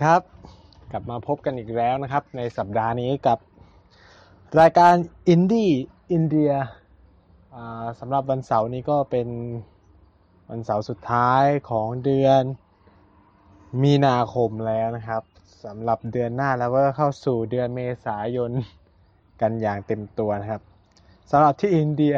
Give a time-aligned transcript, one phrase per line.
[0.00, 0.24] ดีครับ
[0.92, 3.38] กลับมาพบกันอีกแล้วนะครับ ในสัปดาห์นี้กับ
[4.60, 4.94] รายการ
[5.28, 5.70] อินดี้
[6.12, 6.52] อินเดีย
[8.00, 9.28] สำหรับวันเสาร์นี้ก็เป็น
[10.50, 12.42] วันเสาร์สุดท้ายของเดือน
[13.82, 15.22] มีนาคมแล้วนะครับ
[15.64, 18.50] สำหรับเดือนหน้าแล้วก็เข้าสู่เดือนเมษายน
[19.40, 20.62] กันอย่างเต็มตัวนะครับ
[21.30, 22.14] สำหรับที่อินเดีย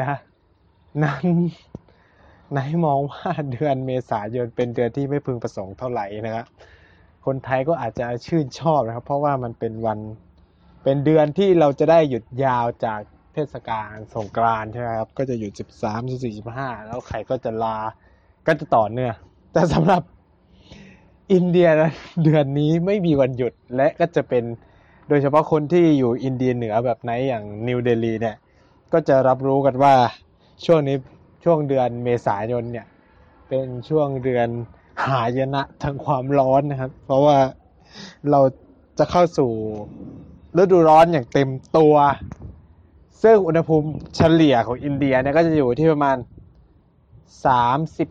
[1.03, 1.25] นั้น
[2.55, 6.47] นายมองว่าเดือนเมษายนเป็นเดือนที่ไม่พึงประสงค์เท่าไหร่นะครับ
[7.25, 9.99] คนไทยก็อาจจะชื่นชอบนะครับ เพราะว่ามันเป็นวัน
[10.83, 12.99] เป็นเดือนที่เราจะได้หยุดยาวจาก
[13.33, 17.77] เทศกาลสงกรานต์ใช่ไหมครับ ก็จะหยุด 13 14 15 แล้วใครก็จะลา
[18.47, 19.15] ก็จะต่อเนื่อง
[19.53, 20.01] แต่สำหรับ
[21.33, 21.67] อินเดีย
[22.23, 24.43] เดือนนี้ไม่มีวันหยุดและก็จะเป็น
[25.09, 28.35] โดยเฉพาะคนที่อยู่อินเดียเหนือแบบไหนอย่างนิวเดลีเนี่ย
[28.93, 29.93] ก็จะรับรู้กันว่า
[30.65, 30.97] ช่วงนี้
[31.43, 32.87] ช่วงเดือนเมษายนเนี่ย
[33.49, 34.47] เป็นช่วงเดือน
[35.07, 37.37] หายนะทางความร้อนนะครับ เพราะว่า
[38.31, 38.39] เรา
[38.99, 39.51] จะเข้าสู่
[40.57, 41.95] ฤดูร้อนอย่างเต็มตัว
[43.23, 46.17] ซึ่งอุณหภูมิเฉลี่ยของอินเดียเนี่ยก็จะอยู่ที่ประมาณ
[47.45, 48.09] สามสิบ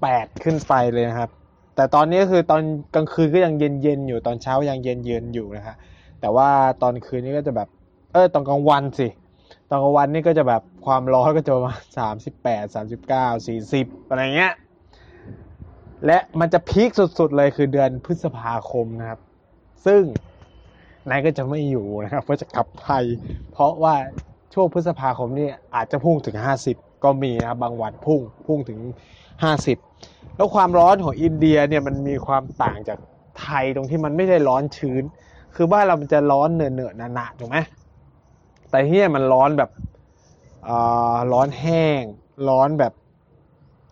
[0.00, 1.30] แปดขึ้นไปเลยนะครับ
[1.76, 2.62] แต่ตอนนี้ก็คือตอน
[2.94, 5.76] กลางคืนก็ยังเย็นเย็นอยู่ตอนเช้ายังเย็นเย็นอยู่นะครับ
[6.20, 6.48] แต่ว่า
[6.82, 7.68] ตอนคืนนี้ก็จะแบบ
[8.12, 9.08] เออตอนกลางวันสิ
[9.70, 14.52] ตอนกลางวันนี่ก็จะแบบความร้อนก็จะประมาณสามสิบแปดสามสิบเก้าสี่สิบอะไรเงี้ย
[16.06, 19.20] และมันจะพีคสุดๆเลยคือเดือนพฤษภาคมนะครับ
[19.86, 20.02] ซึ่ง
[21.08, 23.04] นายก็จะไม่อยู่นะครับเพราะจะกลับไทย
[23.52, 23.94] เพราะว่า
[24.54, 28.80] ช่วงพฤษภาคมนี่อาจจะพุ่งถึงห้าสิบก็มีนะครับบางวันพุ่งพุ่งถึง
[29.42, 29.78] ห้าสิบ
[30.36, 32.98] แล้วความร้อนของอินเดียเนี่ยมันมีความต่างจาก
[33.40, 35.02] ไทยตรงที่มันไม่ได้ร้อนชื้น
[35.54, 37.58] คือบ้านเรามันจะร้อนเหนอะๆหนะๆถูกไหม
[38.70, 39.70] แต่ที่นี่มันร้อนแบบ
[41.32, 42.02] ร้อนแห้ง
[42.48, 42.92] ร้อนแบบ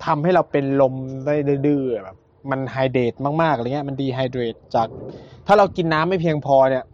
[0.04, 0.94] ทำให้เราเป็นลม
[1.26, 1.34] ได้
[1.66, 2.16] ดื้อแบบ
[2.50, 4.88] มัน hydrate มากๆอะไรเงี้ยมัน dehydrate จาก
[5.46, 6.84] ถ้าเรากินน้ำไม่เพียงพอเนี่ย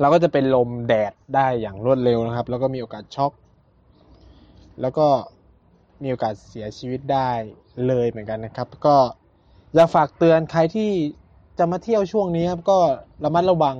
[0.00, 3.32] เราก็จะเป็นลมแดดได้อย่างรวดเร็วนะครับ แล้วก็มีโอกาสช็อก
[4.80, 5.06] แล้วก็
[6.02, 7.30] มีโอกาสเสียชีวิตได้
[7.86, 8.96] เลยเหมือนกันนะครับ ก็
[9.74, 10.90] อยากฝากเตือนใครที่
[11.58, 12.78] จะมาเที่ยวช่วงนี้ครับก็
[13.24, 13.76] ระมัดระวัง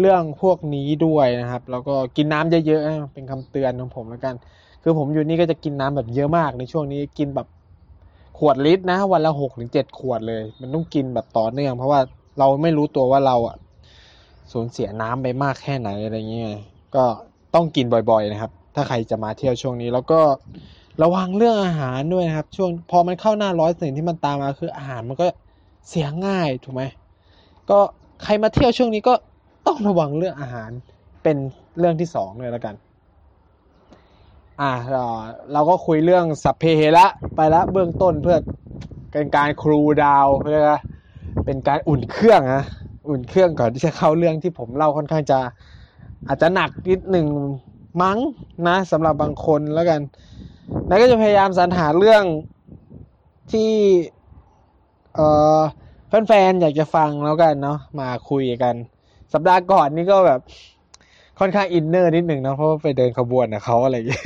[0.00, 4.34] เรื่องพวกนี้ด้วยนะครับ แล้วก็กินน้ำเยอะๆเป็นคำเตือนของผมแล้วกัน
[4.88, 7.46] คือผมอยู่นี่ก็จะกินน้ำแบบเยอะมากในช่วงนี้กินแบบ
[8.38, 12.00] ขวดลิตรนะ วันละหกถึงเจ็ดขวดเลย มันต้องกินแบบต่อเนื่อง เพราะว่า
[12.38, 13.56] เราไม่รู้ตัวว่าเราอะ
[14.52, 16.50] สูญเสียน้ำไปมากแค่ไหนอะไรเงี้ย
[16.94, 17.04] ก็
[17.54, 20.20] ต้องกินบ่อยๆนะครับ ถ้าใครจะมาเที่ยวช่วงนี้ แล้วก็
[21.02, 25.26] ระวังเรื่องอาหารด้วยนะครับ ช่วงพอมันเข้าหน้าร้อนสิ่งที่มันตามมาคืออาหารมันก็
[25.88, 26.82] เสียง่ายถูกไหม
[27.70, 27.78] ก็
[28.24, 29.14] ใครมาเที่ยวช่วงนี้ก็
[29.66, 30.70] ต้องระวังเรื่องอาหาร
[31.22, 31.36] เป็น
[31.78, 32.76] เรื่องที่สองเลยแล้วกัน
[34.60, 34.72] อ่า
[35.52, 38.36] เราก็คุยเรื่องสัพเพเหระไปแล้วเบื้องต้นเพื่อ
[39.12, 40.60] เป็นการครูดาวเพื่อ
[41.44, 42.64] เป็นการอุ่นเครื่องนะ
[43.08, 45.38] อุ่นเครื่องก่อนที่จะเข้าเรื่องที่ผมเล่าค่อนข้างจะ
[46.26, 47.26] อาจจะหนักนิดหนึ่ง
[48.02, 48.18] มั้ง
[48.68, 50.00] นะสำหรับบางคนแล้วกัน
[50.88, 52.24] นายก็จะพยายามสรรหาเรื่อง
[53.52, 53.72] ที่
[55.14, 55.26] เอ่
[55.58, 55.60] อ
[56.08, 58.74] แฟนๆอยากจะฟังแล้วกันเนาะมาคุยกัน
[59.32, 60.40] สัปดาห์ก่อนนี่ก็แบบ
[61.38, 64.24] ค่อนข้างอินเนอร์นิดหนึ่งนะเพราะว่าไปเดินขบวนกับเขาอะไรอย่างเงี้ย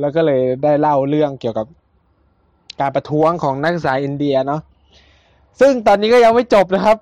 [0.00, 1.66] แล้วก็เลยได้เล่าเรื่องเกี่ยวกับ
[2.80, 4.60] การประท้วงของนักศึกษาอินเดียเนาะ
[5.60, 6.96] ซึ่งตอนนี้ก็ยังไม่จบนะครับ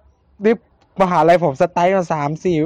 [0.45, 0.55] นี่
[1.03, 2.57] มหาลัยผมสไตล์มาสามสี่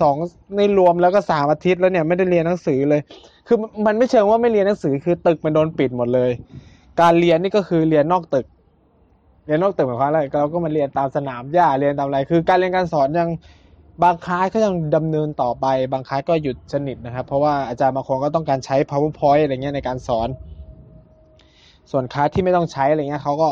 [0.00, 0.16] สอง
[0.56, 3.00] ในรวมแล้วก็สามอาทิตย์แล้วเนี่ยไม่ได้เรียนหนังสือเลย
[3.46, 6.30] คือมันไม่เชิงว่าไม่เรียนหนังสือคือตึกมันโดนปิดหมดเลย
[7.00, 8.46] การเรียนนี่ก็คือเรียนนอกตึก
[9.46, 13.28] เรียนนอกตึกหมายความอะไรเราก็มาเรียนตามสนามหญ้าเรียนตามอะไร คือการเรียนการสอนยัง
[14.02, 20.28] บางคลาสก็ยังดำเนินต่อไป บางคลาสก็หยุดสนิทนะครับ เพราะว่าอาจารย์บางคนก็ต้องการใช้ powerpoint อะไรเงี้ยในการสอน
[21.90, 23.48] ส่วนคลาสที่ไม่ต้องใช้อะไรเงี้ยเขาก็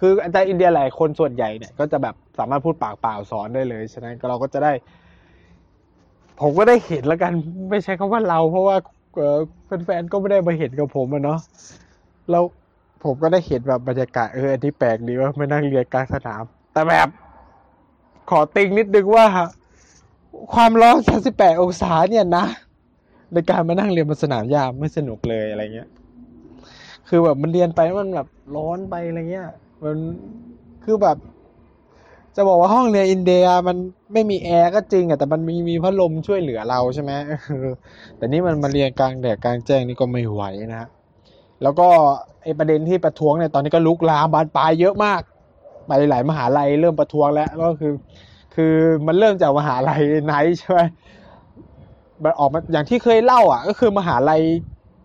[0.00, 4.72] คืออาจารย์อินเดียหลายคนส่วนใหญ่เนี่ยก็จะแบบสามารถพูดปากเปล่าสอนได้เลย ฉะนั้นเราก็จะได้
[6.40, 7.32] ผมก็ได้เห็นแล้วกัน
[7.70, 8.76] ไม่ใช่คำว่าเรา เพราะว่า
[9.84, 11.38] แฟนๆก็ไม่ได้มาเห็นกับผมอะเนาะ
[12.30, 12.44] แล้ว
[13.04, 16.42] ผมก็ได้เห็นแบบบรรยากาศเอออันนี้แปลกดีว่าไม่นั่งเรียนกลางสนาม
[16.72, 17.08] แต่แบบ
[18.30, 19.26] ขอติงนิดนึงว่า
[20.54, 20.96] ความร้อน
[21.30, 22.44] 38องศาเนี่ยนะ
[23.32, 25.88] ในการมานั่งเรียนบนสนามหญ้าไม่สนุกเลยอะไรเงี้ย
[27.08, 29.48] คือแบบมันเรียนไปมันแบบร้อนไปอะไรเงี้ย
[29.84, 29.96] มัน
[30.84, 31.16] คือแบบ
[32.36, 33.76] จะบอกว่าห้องเรียนอินเดียมัน
[34.12, 37.12] ไม่มีแอร์ก็จริงอะแต่มันมีมีพัดลมช่วยเหลือเราใช่ไหม
[38.16, 40.88] แต่นี่มันมาเรียนกลางแดดกลางแจ้งนี่ก็ไม่ไหวนะฮะ
[41.62, 41.88] แล้วก็
[42.42, 45.22] ไอ้ประเด็นที่ประท้วงเนี่ยตอนนี้ก็ลุกลามบานปลายเยอะมาก
[45.86, 47.92] ไปหลายมหาลัยเริ่มประท้วงแล้วก็คือ
[48.54, 48.74] คือ
[49.06, 50.80] มันเริ่มจากมหาลัยไนท์ใช่ไหม
[52.22, 54.40] มันออกมาอย่างที่เคยเล่าอะ ก็คือมหาลัย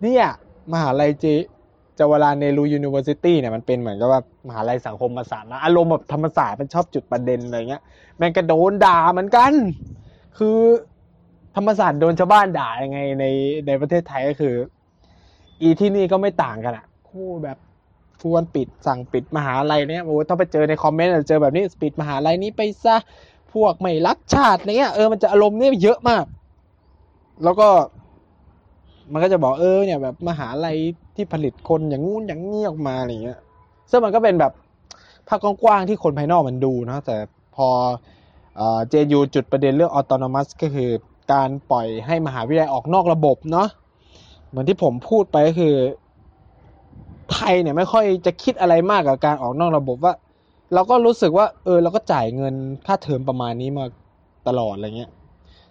[0.02, 0.26] เนี่ย
[0.74, 7.82] มหาลัย Jawaharlal Nehru University เนี่ยมันเป็นเหมือนกับว่ามหาลัยสังคมศาสตร์นะอารมณ์แบบธรรมศาสตร์มันชอบจุดประเด็นอะไรเงี้ย
[8.18, 9.52] แม่งก็โดนด่าเหมือนกัน
[10.38, 10.58] คือ
[11.56, 13.26] ธรรมศาสตร์โดนชาวบ้านด่ายังไงใน
[13.68, 14.56] ในประเทศไทยก็คือ
[15.62, 17.58] ไอ้ที่นี่ก็ไม่ต่างกันอะคู่แบบ
[18.22, 22.96] ทวนปิดสั่งปิดมหาลัยเนี่ยโอ้ต้องไปเจอในคอมเมนต์เจอแบบนี้ปิดมหาลัยนี้ไปซะ
[23.54, 26.24] พวกไม่รักชาติอะไรเงี้ยเออมันจะอารมณ์เนี่ยเยอะมาก
[27.44, 27.68] แล้วก็
[29.12, 30.78] มันก็จะบอกเออเนี่ยแบบมหาลัย
[31.16, 33.40] ที่ผลิตคนอย่างงู้นอย่างนี้ออกมาอะไรเงี้ย
[33.90, 34.52] ซึ่งมันก็เป็นแบบ
[35.28, 37.18] ภาพกว้างๆที่คนภายนอกมันดูนะแต่
[37.56, 37.68] พอ
[38.90, 40.90] เจยูจุดประเด็นเรื่องออโตนมัสก็คือ
[41.34, 43.68] การปล่อยให้มหาวิทยาลัยออกนอกระบบเนาะ
[44.50, 45.74] เหมือนที่ผมพูดไปก็คือ
[47.34, 50.14] ไทยเนี่ยไม่ค่อยจะคิดอะไรมากกับการออกนอกระบบว่า
[50.74, 52.54] เราก็รู้สึกว่า เออเราก็จ่ายเงิน
[52.86, 53.86] ค่าเทอมประมาณนี้มา
[54.48, 55.12] ตลอดอะไรเงี้ย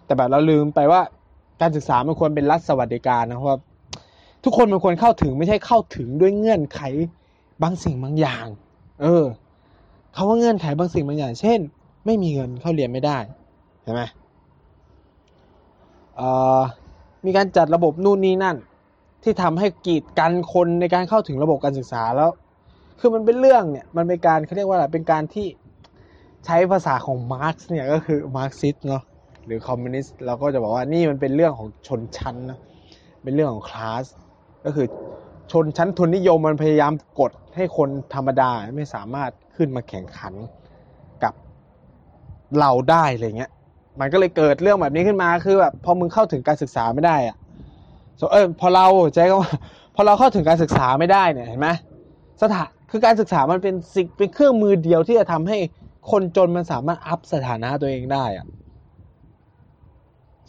[0.05, 1.01] แต่แบบเราลืมไปว่า
[1.61, 3.61] การศึกษามันควรเป็นรัฐสวัสดิการนะเพราะ
[4.43, 6.81] ทุกคนมันควรเข้าถึงไม่ใช่เข้าถึงด้วยเงื่อนไข
[7.63, 8.45] บางสิ่งบางอย่าง
[9.01, 9.23] เออ
[10.13, 11.59] เขาว่าเงื่อนไขบางสิ่งบางอย่าง เช่น
[12.05, 13.17] ไม่มีเงินเข้าเรียนไม่ได้
[13.83, 14.01] เห็นไหม
[17.25, 18.55] มีการจัดระบบนู่นนี่นั่น
[19.23, 22.31] ที่ทำให้กีดกันคนในการเข้าถึงระบบการศึกษาแล้ว
[22.99, 25.47] คือมันเป็นเรื่องเนี่ยมันเป็นการเขาเรียกว่าอะไรเป็นการที่
[26.45, 29.03] ใช้ภาษาของมาร์กซ์เนี่ยก็คือมาร์กซิสเนาะ
[29.45, 32.59] หรือคอมมิวนิสต์เราก็จะบอกว่านี่มันเป็นเรื่องของชนชั้นนะ
[33.23, 34.05] เป็นเรื่องของคลาส
[34.65, 34.87] ก็คือ
[35.51, 40.33] ชนชั้นทุนนิยมมันพยายามกดให้คนธรรมดาไม่สามารถขึ้นมาแข่งขัน
[41.23, 41.33] กับ
[42.59, 43.51] เราได้อะไรเงี้ย
[43.99, 47.37] มันก็เลยเกิดเรื่องแบบนี้ขึ้นมาคือแบบพอมึงเข้าถึงการศึกษาไม่ได้อะ
[48.31, 49.51] เออพอเราใจก็ว่า
[49.95, 51.69] พอเราเข้าถึงการศึกษาไม่ได้เนี่ยเห็นไหม
[52.41, 55.57] สถานคือการศึกษามันเป็นสิ่งเป็นเครื่องมือเดียวที่จะทำให้
[56.11, 58.45] คนจนมันสามารถ up สถานะตัวเองได้อะ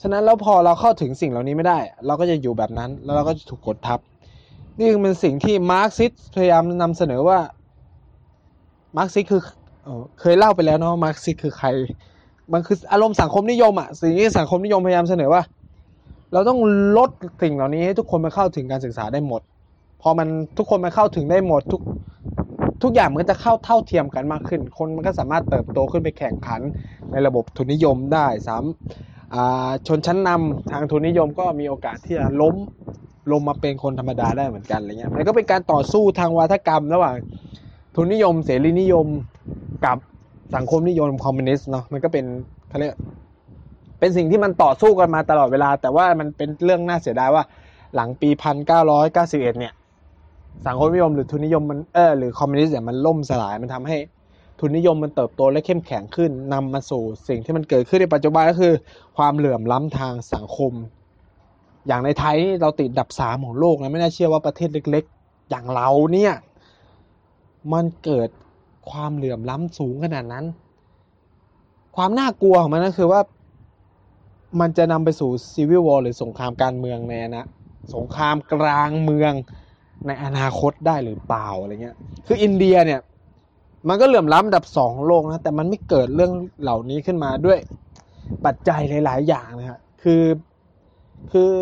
[0.00, 4.00] ฉะนั้นแล้วพอเราเข้าถึงสิ่งเหล่านี้ไม่ได้ เราก็จะอยู่แบบนั้นแล้วเราก็จะถูกกดทับ
[4.78, 7.38] นี่คือเป็นสิ่งที่มาร์กซิสพยายามนำเสนอว่า
[8.96, 9.42] มาร์กซิสคือ
[10.20, 11.68] เคยเล่าไปแล้วเนาะมาร์กซิสคือใคร
[12.52, 15.42] มันคืออารมณ์สังคมนิยมอะสิ่งที่สังคมนิยมพยายามเสนอว่า
[16.32, 16.58] เราต้อง
[16.98, 17.10] ลด
[17.42, 19.42] สิ่งเหล่านี้ให้ทุกคนมาเข้าถึงการศึกษาได้หมด
[20.02, 21.82] พอมันทุกคนมาเข้าถึงได้หมดทุก
[22.82, 26.60] ทุกอย่างมันก็จะเข้าเท่าเทียมกันมากขึ้น คนมันก็สามารถเติบโตขึ้นไปแข่งขัน
[27.12, 28.64] ในระบบทุนนิยมได้สาม
[29.86, 32.54] ชนชั้นนำทางทุนนิยมก็มีโอกาสที่จะล้ม
[33.32, 37.14] ลงมาเป็นคนธรรมดาได้เหมือนกันอะไรเงี้ยมันก็เป็นการต่อสู้ทางวัฒกรรมระหว่าง
[37.94, 39.06] ทุนนิยม เสรีนิยม
[39.84, 39.98] กับ
[40.54, 42.24] สังคมนิยมคอมมิวนิสต์เนาะมันก็เป็น
[42.68, 42.94] เขาเรียก
[44.02, 47.44] เป็นสิ่งที่มันต่อสู้กันมาตลอดเวลา แต่ว่ามันเป็นเรื่องน่าเสียดายว่า
[47.94, 49.72] หลังปีพันเก้าร้อยเก้าสิบเอ็ดเนี่ย
[50.66, 53.96] สังคมนิยมหรือทุนนิยมมันเออหรือคอมมิวนิสต์เนี่ยมันล่มสลายมันทำให้
[54.60, 58.74] ทุนนิยมมันเติบโตและเข้มแข็งขึ้นนำมาสู่สิ่งที่มันเกิดขึ้นในปัจจุบันก็คือ
[59.16, 60.72] ความเหลื่อมล้ำทางสังคม
[61.86, 66.32] อย่างในไทยเราติดดับสามของโลกนะไม่น่าเชื่อว่าประเทศเล็ก ๆ อย่างเราเนี่ย
[67.72, 68.28] มันเกิด
[68.90, 70.44] ความเหลื่อมล้ำสูงขนาดนั้น
[71.96, 73.20] ความน่ากลัวของมันก็คือว่า
[74.60, 77.46] มันจะนำไปสู่ซีวิลวอร์หรือสงครามการเมืองในนะ
[77.94, 79.32] สงครามกลางเมือง
[80.06, 83.00] ในอนาคตได้หรือเปล่าอะไรเงี้ย คืออินเดียเนี่ย
[83.88, 87.58] มันก็เหลื่อมล้ำอันดับสองโลกนะ แต่มันไม่เกิดเรื่องเหล่านี้ขึ้นมาด้วย
[88.44, 90.22] ปัจจัยหลาย ๆ อย่างนะครับคือ
[91.32, 91.52] คือ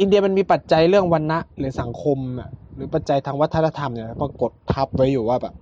[0.00, 5.54] อินเดียมันมีปัจจัยเรื่องวันณะหรือสังคมอะ หรือปัจจัยทางวัฒนธรรมเนี่ยปรากฏทับไว้อยู่ว่าแบบ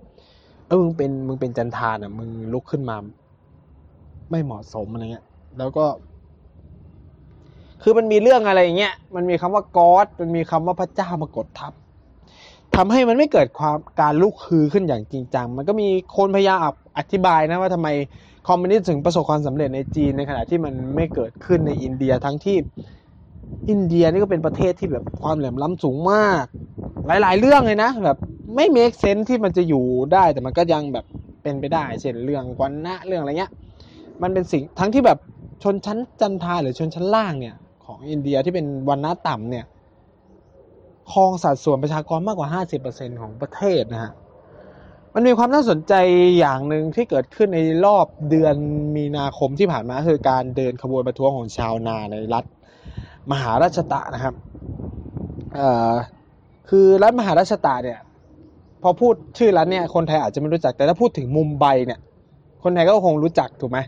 [0.67, 2.95] เออ มึงเป็น มึงเป็นจันทานอะ มึงลุกขึ้นมา
[4.29, 5.25] ไม่เหมาะสมอะไรเงี้ย
[5.57, 5.85] แล้วก็
[7.81, 11.73] คือมันมีเรื่องอะไรอย่างเงี้ย มันมีคำว่ากอดมันมีคำว่าพระเจ้ามากดทับ
[12.75, 16.59] ทำให้มันไม่เกิดความการลุกฮือขึ้นอย่างจริงจัง มันก็มีคนพยายาม
[16.97, 17.87] อธิบายนะว่าทำไม
[18.47, 22.57] คอมมิวนิสต์ถึงประสบความสำเร็จในจีนในขณะที่มันไม่เกิดขึ้นในอินเดียทั้งที่
[23.69, 26.45] อินเดียนี่ก็เป็นประเทศที่แบบความเหลื่อมล้ำสูงมาก
[27.07, 28.17] หลาย ๆ เรื่องเลยนะ แบบ
[28.55, 31.05] ไม่เมคเซนที่มันจะอยู่ได้แต่มันก็ยังแบบ
[31.43, 33.51] เป็นไปได้ เช่นเรื่องวันนะเรื่องอะไรเงี้ย
[34.21, 35.19] มันเป็นสิ่งทั้งที่แบบ
[35.63, 37.55] ชนชั้นจันทาหรือชนชั้นล่างเนี่ย
[37.99, 39.65] องอินเดียที่เป็นวันนะต่ำเนี่ย
[41.11, 42.49] ครองสัดส่วนประชากรมากกว่า
[42.87, 44.11] 50%ของประเทศนะฮะ
[45.13, 45.93] มันมีความน่าสนใจ
[46.39, 48.55] อย่างหนึ่งที่เกิดขึ้นในรอบเดือน
[48.95, 52.45] มีนาคมที่ผ่านมาคือการเดินขบวนประท้วงของชาวนาในรัฐ
[53.31, 54.33] มหาราชตะนะครับ
[56.69, 57.99] คือรัฐมหาราชตะเนี่ย
[58.83, 61.99] พอพูดชื่อรัฐเนี่ยคนไทยอาจจะไม่รู้จักแต่ถ้าพูดถึงมุมไบเนี่ย
[62.63, 63.79] คนไทยก็คงรู้จักถูกไหม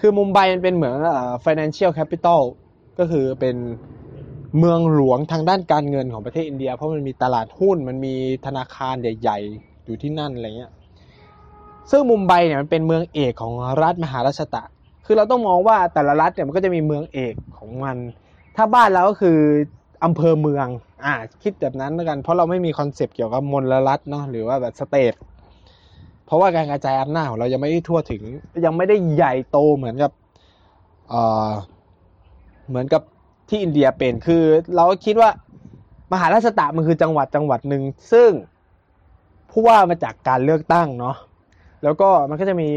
[0.00, 0.92] คือมุมไบมันเป็นเหมือน
[1.44, 2.40] financial capital
[2.98, 3.56] ก็คือเป็น
[4.58, 8.14] เมืองหลวงทางด้านการเงินของประเทศอินเดีย เพราะมันมีตลาดหุ้นมันมี
[8.46, 10.72] ธนาคารใหญ่ ๆ อยู่ที่นั่นอะไรเงี้ย
[11.90, 14.62] ซึ่งมุมไบเนี่ยมันเป็นเมืองเอกของรัฐมหาราษฏระ
[15.06, 17.96] คือเราต้องมองว่าแต่ละรัฐเนี่ยมันก็จะมีเมืองเอกของมัน
[18.56, 19.38] ถ้าบ้านเราก็คือ
[20.04, 20.66] อำเภอเมือง
[21.04, 25.14] อ่าคิดแบบนั้นแล้วกัน เพราะเราไม่มี concept เกี่ยวกับมลรัฐเนาะหรือว่าแบบ state
[26.26, 28.22] เพราะว่าการกระจายอำนาจของเรายังไม่ได้ทั่วถึง
[28.64, 30.12] ยังไม่ได้ใหญ่โตเหมือนกับ
[31.08, 31.50] เอ่อ
[32.70, 33.02] เหมือนกับ
[33.48, 34.44] ที่อินเดียเป็นคือ
[34.76, 35.30] เราคิดว่า
[36.12, 38.30] มหาราษฏระมันคือจังหวัดจังหวัดหนึ่งซึ่ง
[39.50, 41.16] ผู้ว่ามาจากการเลือกตั้งเนาะ
[41.82, 42.70] แล้วก็มันก็จะมี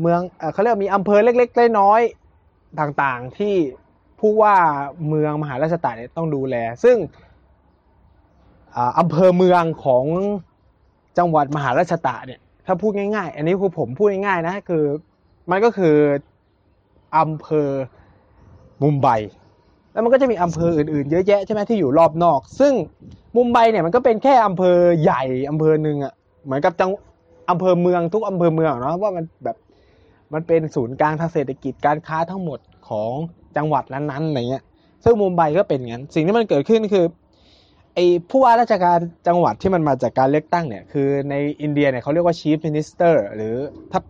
[0.00, 0.20] เมือง
[0.52, 3.54] เขาเรียกมีอำเภอเล็กๆน้อยๆต่างๆที่
[4.20, 4.56] ผู้ว่า
[5.08, 6.96] เมืองมหาราชตะเนี่ยต้องดูแล ซึ่ง
[8.76, 10.04] อ่าอำเภอเมืองของ
[11.18, 14.84] จังหวัดมหาราชตะเนี่ยถ้าพูดง่าย ๆ อันนี้คือผมพูดง่ายๆนะคือ
[15.50, 15.96] มันก็คือ
[17.18, 17.68] อำเภอ
[18.82, 19.08] มุมไบ
[19.92, 22.72] แล้วมันก็จะมีอำเภออื่นๆ เยอะแยะใช่ไหมที่อยู่รอบนอก ซึ่ง
[23.36, 26.12] มุมไบเนี่ยมันก็เป็นแค่อำเภอใหญ่อำเภอหนึ่งอะ
[26.44, 26.90] เหมือนกับจัง
[27.50, 29.56] อำเภอเมืองทุกอำเภอเมืองเนาะว่ามันแบบ
[30.32, 33.12] มันเป็นศูนย์กลางทางเศรษฐกิจการค้าทั้งหมดของ
[33.56, 34.64] จังหวัดนั้นๆอะไรเงี้ย
[35.04, 37.04] ซึ่งมุมไบก็เป็นอย่างนั้น สิ่งที่มันเกิดขึ้นคือ
[37.94, 43.54] ไอ้ผู้ว่าราชการจังหวัดที่มันมาจากการเลือกตั้งเนี่ย คือในอินเดียเนี่ยเขาเรียกว่า chief minister หรือ
[43.92, 44.00] ถ้า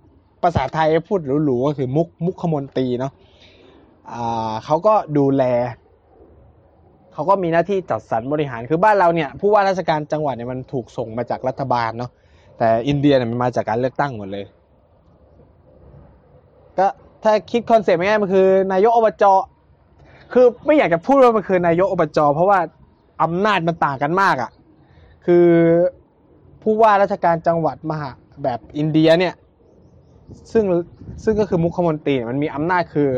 [0.42, 3.12] ภาษาไทยพูดหรูๆก็คือมุกมุขมนตรีเนาะ
[4.64, 5.42] เขาก็ดูแล
[7.12, 12.10] เขาก็มีหน้าที่จัดสรรบริหารคือบ้านเราเนี่ยผู้ว่าราชการจังหวัดเนี่ยมันถูกส่งมาจากรัฐบาลเนาะ
[12.58, 14.44] แต่อินเดียเนี่ยมันมาจากการเลือกตั้งหมดเลย
[16.78, 16.86] ก็
[17.22, 19.24] ถ้าคิด concept ง่ายๆมันคือ นายกอบจ.
[20.32, 22.18] คือไม่อยากจะพูดว่ามันคือนายกอบจ.
[22.34, 22.58] เพราะว่า
[23.22, 24.50] อำนาจมันต่างกันมากอะ่ะ
[25.26, 25.46] คือ
[26.62, 28.10] ผู้ว่าราชการจังหวัดมหา
[28.42, 29.34] แบบอินเดียเนี่ย
[30.52, 30.64] ซึ่ง
[31.24, 33.10] ซึ่งก็คือมุขมนตรีมันมีอำนาจคือ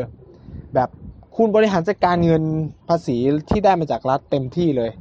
[1.37, 2.43] คุณบริหารจัดการเงิน
[2.89, 3.17] ภาษี
[3.49, 4.91] ที่ได้มาจากรัฐเต็มที่เลย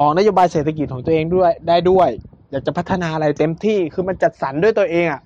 [0.00, 2.08] ออกนโยบายเศรษฐกิจของตัวเองด้วยได้ด้วย
[2.50, 5.20] อยากจะพัฒนาอะไรเต็มที่คือมันจัดสรรด้วยตัวเองอะ่ะ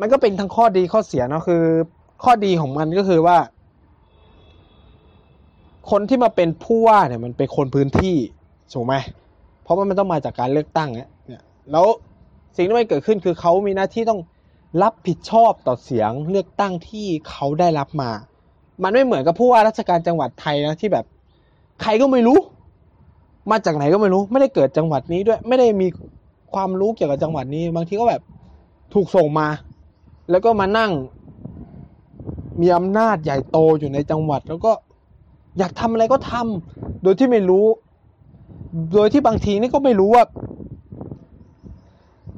[0.00, 1.62] มันก็เป็นทั้งข้อดีข้อเสียเนาะคือ
[2.22, 3.38] ข้อดีของมันก็คือว่า
[5.90, 8.16] คนที่มาเป็นผู้ว่าเนี่ยมันเป็นคนพื้นที่
[8.72, 8.94] ถูกไหม
[9.62, 11.42] เพราะว่ามันต้องมาจากการเลือกตั้งเนี่ยเนี่ย
[11.72, 11.86] แล้ว
[12.56, 14.20] สิ่งที่มันเกิดขึ้นคือเขามีหน้าที่ต้อง
[14.82, 18.10] รับผิดชอบต่อเสียงเลือกตั้งที่เขาได้รับมา
[18.82, 21.04] มันไม่เหมือนกับผู้ว่าราชการจังหวัดไทยนะที่แบบ
[21.82, 22.38] ใครก็ไม่รู้
[23.50, 25.88] มาจากไหนก็ไม่รู้ ไม่ได้เกิดจังหวัดนี้ด้วย ไม่ได้มี
[26.54, 28.22] ความรู้เกี่ยวกับจังหวัดนี้ บางทีก็แบบ
[28.94, 29.48] ถูกส่งมา
[30.30, 30.90] แล้วก็มานั่ง
[32.60, 34.72] มีอำนาจใหญ่โตอยู่ในจังหวัด แล้วก็
[35.58, 37.66] อยากทำอะไรก็ทำโดยที่ไม่รู้
[38.94, 40.24] โดยที่บางทีนี่ก็ไม่รู้ว่า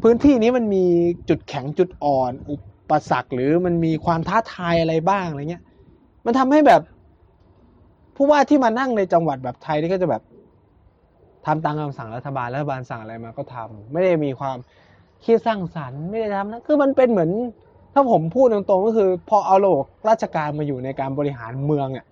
[0.03, 0.85] พื้นที่นี้มันมี
[1.29, 2.57] จุดแข็งจุดอ่อน อุ
[2.91, 5.63] ปสรรคหรือมันมีความท้าทายอะไรบ้างอะไรเงี้ย
[6.25, 6.81] มันทำให้แบบ
[8.17, 10.23] ผู้ว่าที่มานั่งในจังหวัดแบบไทยนี่ก็จะแบบ
[11.47, 14.57] ทำตามคำสั่งรัฐบาลรัฐบาลสั่งอะไรมาก็ทำไม่ได้มีความ
[15.25, 17.31] คิดสร้างสรรค์ไม่ได้ทำนะคือมันเป็นเหมือน
[17.95, 22.07] ถ้าผมพูดตรงๆก็คือ พอเอาระบบราชการมาอยู่ในการบริหารเมืองอะ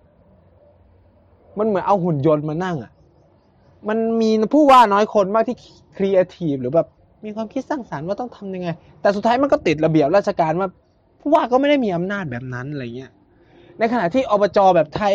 [1.59, 2.91] มันเหมือนเอาหุ่นยนต์มานั่งอะ
[3.89, 5.57] มันมีผู้ว่าน้อยคนมากที่
[5.97, 6.87] ครีเอทีฟหรือแบบ
[7.25, 8.67] มีความคิดสร้างสรรค์ว่าต้องทำยังไง
[9.01, 10.67] แต่สุดท้ายมันก็ติดระเบียบราชการว่า
[11.19, 13.11] ผู้ว่าก็ไม่ได้มีอำนาจแบบนั้นอะไรเงี้ย
[13.79, 15.13] ในขณะที่อบจแบบไทย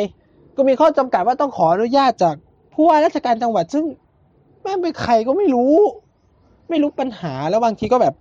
[0.57, 2.35] ก็มีข้อจำกัดว่าต้องขออนุญาตจาก
[2.75, 3.85] ผู้ว่าราชการจังหวัดซึ่ง
[4.63, 5.75] แม่เป็นใครก็ไม่รู้
[6.71, 8.15] ไม่รู้ปัญหาแล้วบางทีก็แบบ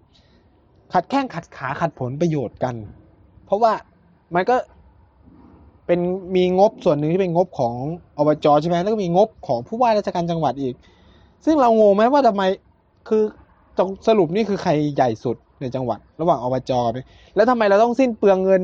[0.93, 2.75] ขัดแข้งขัดขาขัดผลประโยชน์กัน
[3.45, 3.73] เพราะว่า
[4.35, 4.55] มันก็
[5.87, 5.99] เป็น
[6.35, 7.73] มีงบส่วนหนึ่งที่เป็นงบของ
[8.17, 10.73] อบจใช่ไหมแล้วก็มีงบของผู้ว่าราชการจังหวัดอีก
[11.45, 12.43] ซึ่งเรางงไหมว่าทำไม
[13.09, 13.23] คือ
[13.77, 16.97] ตรงสรุปนี่คือใครใหญ่สุดในจังหวัด ระหว่างอบจไป
[17.35, 18.61] แล้วทำไมเราต้องสิ้นเปลืองเงิน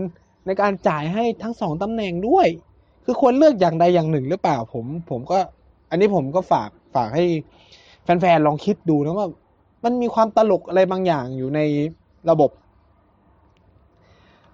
[0.49, 2.47] ในการจ่ายให้ทั้งสองตำแหน่งด้วย
[3.05, 5.39] คือควรเลือกอย่างใดอย่างหนึ่งหรือเปล่าผมผมก็
[5.89, 7.25] อันนี้ผมก็ฝากฝากให้
[8.03, 9.27] แฟนๆลองคิดดูนะว่า
[9.83, 11.59] มันมีความตลกอะไรบางอย่างอยู่ใน
[12.29, 12.49] ระบบ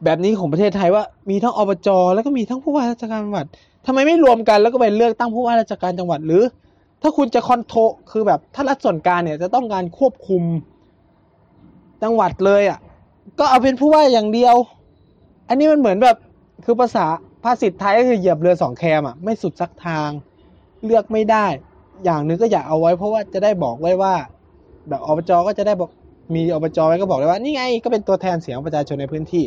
[0.04, 3.46] แบบนี้ของประเทศไทยว่ามีทั้งอบจแล้วก็มีทั้งผู้ว่าราชการจังหวัด
[3.86, 6.44] ทำไมไม่รวมกันแล้วก็ไปเลือกตั้งผู้ว่าราชการจังหวัดหรือ
[7.02, 7.80] ถ้าคุณจะคอนโทร
[8.12, 10.44] คือแบบถ้ารัฐส่วนกลางเนี่ยจะต้องการควบคุม
[12.04, 12.80] จังหวัดเลยอะ
[13.40, 14.56] ก็เอาเป็นผู้ว่าอย่างเดียว
[15.50, 16.18] อันนี้มันเหมือนแบบ
[16.66, 17.06] คือภาษา
[17.44, 20.10] ภาษิตไทยก็คือเหยียบเรือสองแคมอะไม่สุดสักทาง
[20.86, 21.46] เลือกไม่ได้
[22.06, 24.14] อย่างหนึ่งก็อยากเอาไว้ เพราะว่าจะได้บอกไว้ว่า
[24.90, 25.90] แบบอบจก็จะได้บอก
[26.34, 29.44] มีอบจไว้ก็บอกเลยว่า นี่ไงก็เป็นตัวแทนเสียงประชาชนในพื้นที่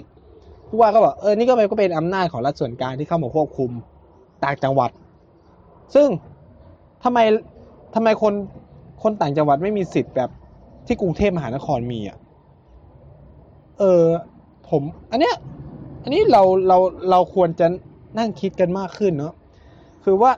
[0.68, 3.70] ผู้ว่าก็บอกเออนี่ก็เป็นก็เป็นอำนาจของรัฐส่วนกลางที่เข้ามาควบคุม
[4.44, 4.90] ต่างจังหวัด
[5.94, 6.08] ซึ่ง
[7.04, 7.18] ทำไม
[7.94, 8.34] ทำไมคน
[9.02, 10.30] คนต่างจังหวัดไม่มีสิทธิ์แบบ
[10.86, 12.18] ที่กรุงเทพมหานครมีอะ
[13.78, 14.02] เออ
[14.70, 15.34] ผม อันเนี้ย
[16.02, 16.78] อันนี้เราเรา
[17.10, 17.66] เราควรจะ
[18.18, 19.34] นั่งคิดกันมากขึ้นเนาะ
[20.04, 20.32] คือว่า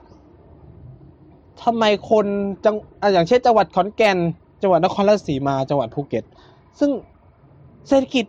[1.63, 2.25] ทำไมคน
[2.65, 4.17] จังอะอย่างเช่นจังหวัดขอนแก่น
[4.61, 6.23] จังหวัดนครราชสีมาจังหวัดภูเก็ต
[6.79, 6.89] ซึ่ง
[7.87, 8.25] เศรษฐกิจ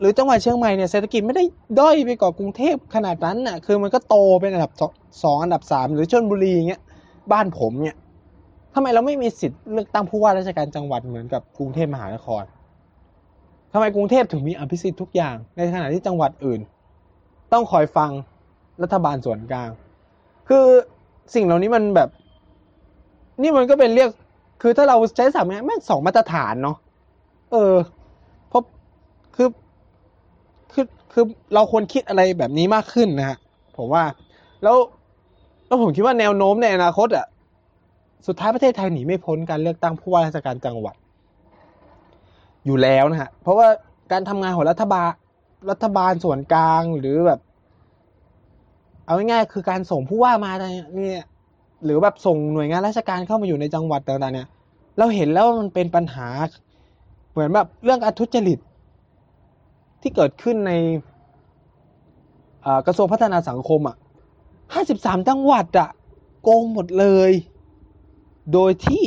[0.00, 1.44] หรือจังหวัดเชียงใหม่เนี่ยเศรษฐกิจไม่ได้
[1.80, 4.72] ด้อยไปกว่ากรุงเทพขนาดนั้นน่ะคือมันก็โตเป็นอันดับ
[5.22, 6.82] สองอันดับสามหรือชลบุรีเงี้ย
[7.32, 7.96] บ้านผมเนี่ย
[8.74, 12.42] ทำไมเราไม่มีสิทธิ์เลือกตั้งผู้ว่าราชการจังหวัดเหมือนกับกรุงเทพมหานคร
[13.72, 16.60] ทำไมกรุงเทพถึงมีอภิสิทธิ์ทุกอย่าง ในขณะที่จังหวัดอื่น
[17.52, 18.10] ต้องคอยฟัง
[18.82, 19.70] รัฐบาลส่วนกลาง
[20.48, 20.64] คือ
[21.34, 22.08] สิ่งเหล่านี้มันแบบ
[23.42, 24.10] นี่มันก็เป็นเรียก
[24.62, 26.76] คือถ้าเราใช้สามแม่งสองมาตรฐานเนาะ
[27.52, 27.74] เออ
[28.48, 28.62] เพราะ
[29.36, 29.48] คือ
[30.72, 31.24] คือคือ
[31.54, 33.38] เราควรคิดอะไรแบบนี้มากขึ้นนะฮะ
[33.76, 34.04] ผมว่า
[34.62, 34.76] แล้ว
[35.66, 37.26] แล้วผมคิดว่าแนวโน้มในอนาคตอะ
[38.26, 40.94] สุดท้ายประเทศไทยหนีไม่พ้นการเลือกตั้งผู้ว่าราชการจังหวัด
[42.66, 43.68] อยู่แล้วนะฮะเพราะว่า
[44.12, 45.10] การทำงานของรัฐบาล
[45.70, 47.40] รัฐบาลส่วนกลางหรือแบบ
[49.06, 51.24] เอาง่ายๆคือการส่งผู้ว่ามาเนี่ย
[51.84, 54.48] หรือแบบส่งหน่วยงานราชการเข้ามาอยู่ในจังหวัดต่างๆเนี่ย
[54.98, 56.28] เราเห็นแล้วว่ามันเป็นปัญหา
[57.32, 58.58] เหมือนแบบเรื่องการทุจริต
[60.02, 60.72] ที่เกิดขึ้นใน
[62.86, 63.96] กระทรวงพัฒนาสังคมอะ
[64.74, 65.88] ห้าสิบสามจังหวัดอะ
[66.42, 67.30] โกงหมดเลย
[68.52, 69.04] โดยที่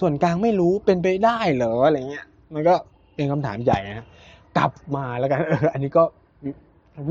[0.00, 2.74] ส่วนกลางไม่รู้เป็นไปได้เหรออะไรเงี้ย มันก็
[3.14, 4.06] เป็นคำถามใหญ่นะ
[4.56, 6.02] กลับมาแล้วกันเอออันนี้ก็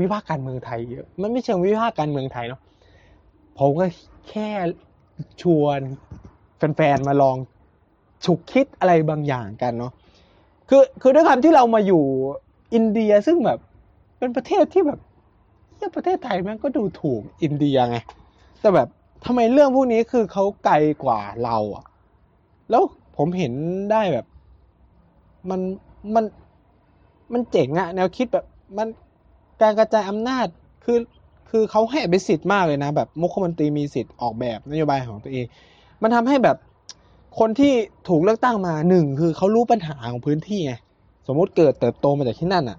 [0.00, 2.60] วิพากษ์การเมืองไทยเยอะมันไม่เชิงวิพากษ์การเมืองไทยเนาะ
[3.58, 3.86] ผมก็
[4.30, 4.48] แค่
[5.42, 5.80] ชวน
[6.76, 7.36] แฟนๆมาลอง
[8.24, 9.92] ฉุกคิดอะไรบางอย่างกันเนาะ
[10.68, 12.04] คือคือด้วยความที่เรามาอยู่
[12.74, 13.58] อินเดียซึ่งแบบ
[14.18, 14.98] เป็นประเทศที่แบบ
[15.76, 17.98] เนี่ยประเทศไทยมันก็ดูถูกอินเดียไง
[18.60, 18.88] แต่แบบ
[19.24, 21.84] ทำไมเรื่องพวกนี้คือเขาไกลกว่าเราอะ
[22.70, 22.82] แล้ว
[23.16, 23.52] ผมเห็น
[23.92, 24.26] ได้แบบ
[25.50, 25.60] มัน
[26.14, 26.24] มัน
[27.32, 28.46] มันเจ๋งอะแนวคิดแบบ
[28.78, 28.88] มัน
[29.62, 30.46] การกระจายอำนาจ
[30.84, 30.98] คือ
[31.50, 35.46] คือเขาให้อภิสิทธิ์มากเลยนะ แบบมุขมนตรีมีสิทธิ์ออกแบบนโยบายของตัวเอง
[36.02, 36.56] มันทำให้แบบ
[37.38, 37.72] คนที่
[38.08, 40.74] ถูกเลือกตั้งมาหนึ่งคือเขารู้ปัญหาของพื้นที่ไง
[41.26, 42.78] สมมุติเกิดเติบโตมาจากที่นั่นอะ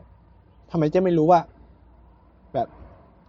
[0.71, 1.39] ทำไมจะไม่รู้ว่า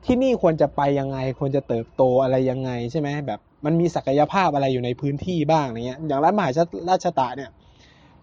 [0.05, 6.51] ที่นี่ควรจะไปยังไง ควรจะเติบโตอะไรยังไงใช่ไหมแบบมันมีศักยภาพอะไรอยู่ในพื้นที่บ้างเนี้ยอย่างรัฐมหา
[6.91, 7.51] ราษฏระเนี่ย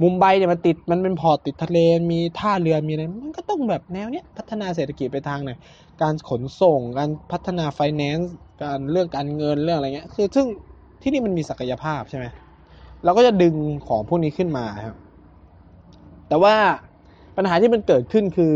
[0.02, 1.78] มุมไบเนี่ยมันติดมันเป็น port ติดทะเล
[2.12, 5.52] มีท่าเรือมีอะไรมันก็ต้องแบบแนวเนี้ยพัฒนาเศรษฐกิจไปทางไหน
[6.02, 10.46] การขนส่ง การพัฒนาไฟแนนซ์การเรื่องการเงินเรื่องอะไรเงี้ยคือซึ่ง
[11.02, 12.26] ที่นี่มันมีศักยภาพใช่ไหม
[13.04, 13.56] เราก็จะดึง
[13.88, 14.96] ของพวกนี้ขึ้นมาครับ
[16.28, 16.56] แต่ว่า
[17.38, 18.56] ปัญหาที่มันเกิดขึ้นคือ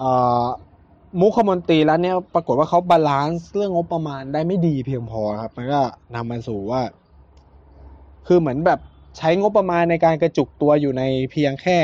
[0.00, 0.02] อ
[1.20, 5.80] มุขมนตรีแล้วเนี่ยปรากฏว่าเขา balance เรื่องงบประมาณได้ไม่ดีเพียงพอครับ มันก็
[6.14, 6.82] นำมาสู่ว่า
[8.26, 8.80] คือเหมือนแบบ
[9.16, 11.78] ใช้งบประมาณในการกระจุกตัวอยู่ในเพียงแค่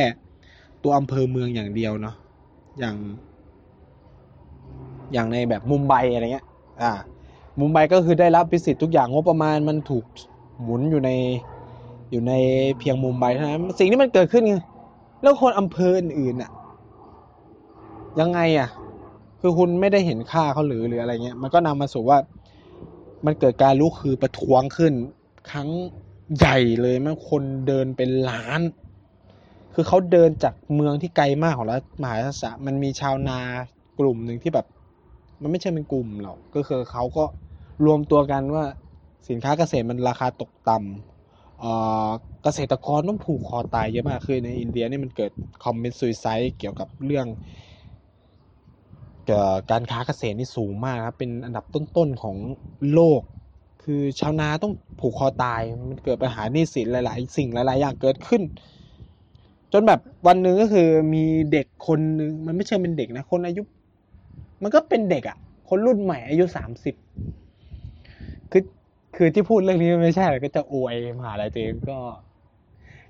[0.82, 2.16] ตัวอำเภอเมืองอย่างเดียวเนาะ
[2.78, 2.96] อย่าง
[5.12, 6.46] อย่างในแบบมุมไบอะไรเงี้ย
[6.82, 6.92] อ่า
[7.60, 10.04] มุมไบก็คือได้รับอภิสิทธิ์ทุกอย่างงบประมาณมันถูก
[10.62, 11.10] หมุนอยู่ใน
[12.10, 12.32] อยู่ใน
[12.78, 14.56] เพียงมุมไบเท่านั้นสิ่งที่มันเกิดขึ้นไง
[15.22, 16.50] แล้วคนอำเภออื่นอะ
[18.20, 18.68] ยังไงอะ
[19.46, 22.18] คือคุณไม่ได้เห็นค่าเขาหรือหรืออะไรเงี้ย มันก็นำมาสู่ว่า
[23.26, 24.92] มันเกิดการลุกคือประท้วงขึ้น
[25.50, 25.68] ครั้ง
[26.38, 28.60] ใหญ่เลยมันคนเดินเป็นล้าน
[29.74, 33.38] คือเขาเดินจากเมืองที่ไกลมากของรัฐมหาสารมันมีชาวนา
[33.98, 34.66] กลุ่มหนึ่งที่แบบ
[35.40, 37.24] มันไม่ใช่เป็นกลุ่มหรอกก็คือเขาก็
[37.84, 38.64] รวมตัวกันว่า
[39.28, 45.32] สินค้าเกษตรมันราคาตกต่ำเกษตรกรต้องผูกคอตายเยอะมากคือในอินเดียนี่มันเกิด
[45.64, 47.26] คอมเมนต์ซุยไซด์เกี่ยวกับเรื่อง
[49.70, 52.36] การค้าเกษตรนี่สูงมากครับ เป็นอันดับต้นๆของ
[52.92, 53.22] โลก
[53.80, 55.60] คือชาวนาต้องผูกคอตาย
[55.90, 58.42] มันเกิดปัญหาหนี้สินหลาย ๆ สิ่งหลาย ๆ อย่างเกิดขึ้น
[59.72, 60.82] จนแบบวันหนึ่งก็คือ
[61.14, 61.18] มี
[61.50, 63.60] เด็กคนนึงมันไม่ใช่เป็นเด็กนะคนอายุ
[64.62, 65.36] มันก็เป็นเด็กอะ่ะ
[65.68, 66.94] คนรุ่นใหม่อายุสามสิบ
[68.50, 68.62] คือ
[69.14, 71.92] คือที่พูดเรื่องนี้ไม่ใช่ก็จะอวยมหาลัยตัวเองก็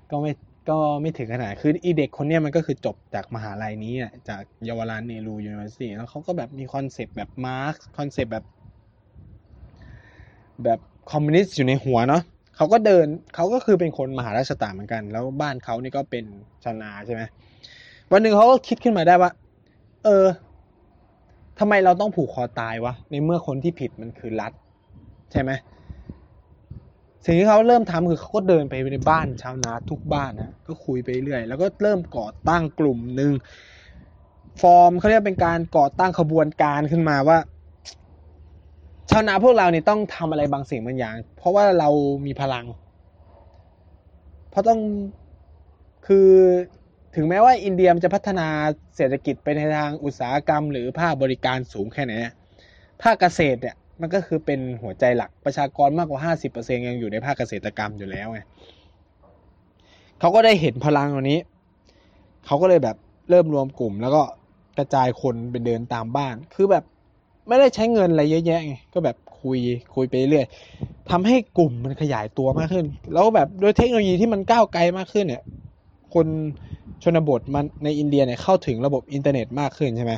[0.09, 0.31] ก็ไม่
[0.69, 8.45] ก็ไม่ถึงขนาด คืออีเด็กคนนี้มันก็คือจบจากมหาลัยนี้อะจาก Jawaharlal Nehru University แล้วเขาก็แบบมี concept แบบ Marx concept แบบ
[10.63, 10.79] แบบ
[11.11, 12.23] คอมมิวนิสต์อยู่ในหัวเนาะ
[12.55, 16.25] เขาก็เดินเขาก็คือเป็นคนมหาราษฏระเหมือนกัน แล้วบ้านเขานี่ก็เป็น
[16.63, 17.21] ชนาใช่ไหม
[18.11, 19.31] วันหนึ่งเขาก็คิดขึ้นมาได้ว่า
[20.05, 20.25] เออ
[21.59, 24.51] ทำไมเราต้องผูกคอตายวะในเมื่อคนที่ผิดมันคือรัฐ
[25.31, 25.51] ใช่ไหม
[27.25, 33.31] สิ่งที่เขาเริ่มทำคือเขาก็เดินไปในบ้านชาวนาทุกบ้านนะก็คุยไปเรื่อยแล้วก็เริ่มก่อตั้งกลุ่มหนึ่ง
[34.61, 37.37] ฟอร์มเขาเรียกเป็นการก่อตั้งขบวนการขึ้นมาว่า
[39.09, 41.89] ชาวนาพวกเราเนี่ยต้องทำอะไรบางสิ่งบางอย่าง เพราะว่าเรา
[42.25, 42.65] มีพลัง
[44.49, 44.79] เพราะต้อง
[46.07, 46.29] คือ
[47.15, 48.47] ถึงแม้ว่าอินเดียมันจะพัฒนา
[48.95, 52.13] เศรษฐกิจไปในทางอุตสาหกรรม หรือภาคบริการสูงแค่ไหน
[53.03, 58.39] ภาคเกษตรเนี่ย มันก็คือเป็นหัวใจหลักประชากรมากกว่าห้าสิบเปอร์เซ็นยังอยู่ในภาคเกษตรกรรมอยู่แล้วไง
[60.19, 61.39] เขาก็ได้เห็นพลังตรงนี้
[62.45, 62.95] เขาก็เลยแบบ
[63.29, 64.23] เริ่มรวมกลุ่ม แล้วก็
[64.77, 66.83] กระจายคนไปเดินตามบ้าน คือแบบ
[67.47, 69.59] ไม่ได้ใช้เงินอะไรเยอะแยะไง ก็แบบคุย
[69.95, 70.47] คุยไปเรื่อย
[71.11, 75.43] ทำให้กลุ่มมันขยายตัวมากขึ้น แล้วแบบด้วยเทคโนโลยีที่มันก้าวไกลมากขึ้นเนี่ย
[76.13, 76.27] คน
[77.03, 80.13] ชนบทมันในอินเดียเนี่ยเข้าถึงระบบอินเทอร์เน็ตมากขึ้นใช่ไหม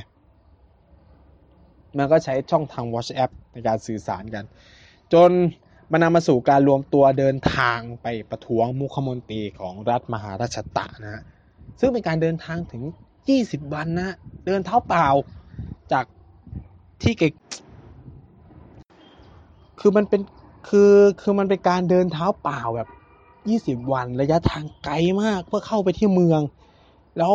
[1.98, 4.46] มันก็ใช้ช่องทาง WhatsApp ในการสื่อสารกัน
[5.14, 5.32] จน
[5.92, 11.24] มันนำมาสู่การรวมตัวเดินทางไปประท้วงมุขมนตรีของรัฐมหาราชตะนะฮะ
[11.80, 12.84] ซึ่งเป็นการเดินทางถึง
[13.28, 15.08] 20 วันนะเดินเท้าเปล่า
[15.92, 16.06] จาก
[17.02, 17.24] ที่เก
[19.80, 20.22] คือมันเป็น
[20.70, 22.90] คือคือมันเป็นการเดินเท้าเปล่าแบบ
[23.84, 26.42] 20 วันระยะทางไกลมากเพื่อเข้าไปที่เมือง
[27.18, 27.34] แล้ว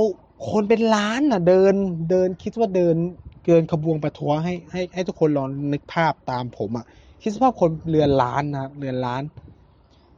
[0.51, 1.75] คนเป็นล้านอะเดิน
[2.11, 2.97] เดินคิดว่าเดิน
[3.43, 6.85] เกินขบวนประท้วงให้ให้ให้ทุกคนลองนึกภาพตามผมอะ
[7.21, 9.23] คิดสภาพคนเรือนล้านนะเรือนล้าน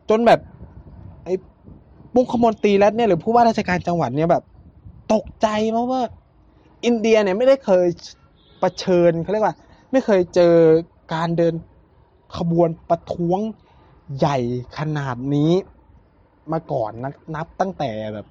[0.09, 0.41] จนแบบ
[1.25, 1.33] ไอ้
[2.15, 4.43] บุคคมนตรีแล้วเนี่ยหรือผู้ว่าราชการจังหวัดเนี่ยแบบ
[5.09, 6.01] ตกใจเพราะว่า
[6.85, 7.87] อินเดียเนี่ยไม่ได้เคย
[8.61, 9.57] ประชิญเขาเรียกว่า
[9.93, 10.43] ไม่เคยเจอ
[11.13, 11.55] การเดิน
[12.37, 13.41] ขบวนประท้วง
[14.17, 14.37] ใหญ่
[14.79, 15.53] ขนาดนี้
[16.53, 18.27] มาก่อนนับนับตั้งแต่แบบ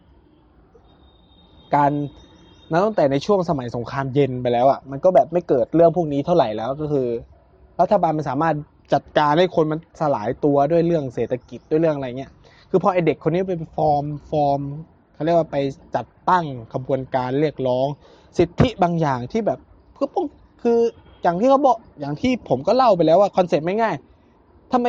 [1.76, 1.94] การ
[2.74, 7.08] นับตั้งแต่ในช่วงสมัยสงครามเย็นไปแล้วอะ่ะ มันก็แบบไม่เกิดเรื่องพวกนี้เท่าไหร่แล้วก็คือ
[7.82, 8.56] รัฐบาลมันสามารถ
[8.94, 12.32] จัดการให้คนมันสลายตัวด้วยเรื่องเศรษฐกิจด้วยเรื่องอะไรเงี้ย
[12.70, 14.62] คือพอไอเด็กคนนี้ไป form form
[15.14, 15.58] เขาเรียกว่าไป
[15.96, 17.88] จัดตั้งขบวนการเรียกร้อง
[18.38, 19.60] สิทธิบางอย่างที่แบบ
[19.98, 20.26] คือป้อง
[20.62, 20.80] คือ
[21.24, 23.96] อย่างที่เขาบอกอย่างที่ผมก็เล่าไปแล้วว่า concept ไม่ง่าย
[24.72, 24.88] ทำไม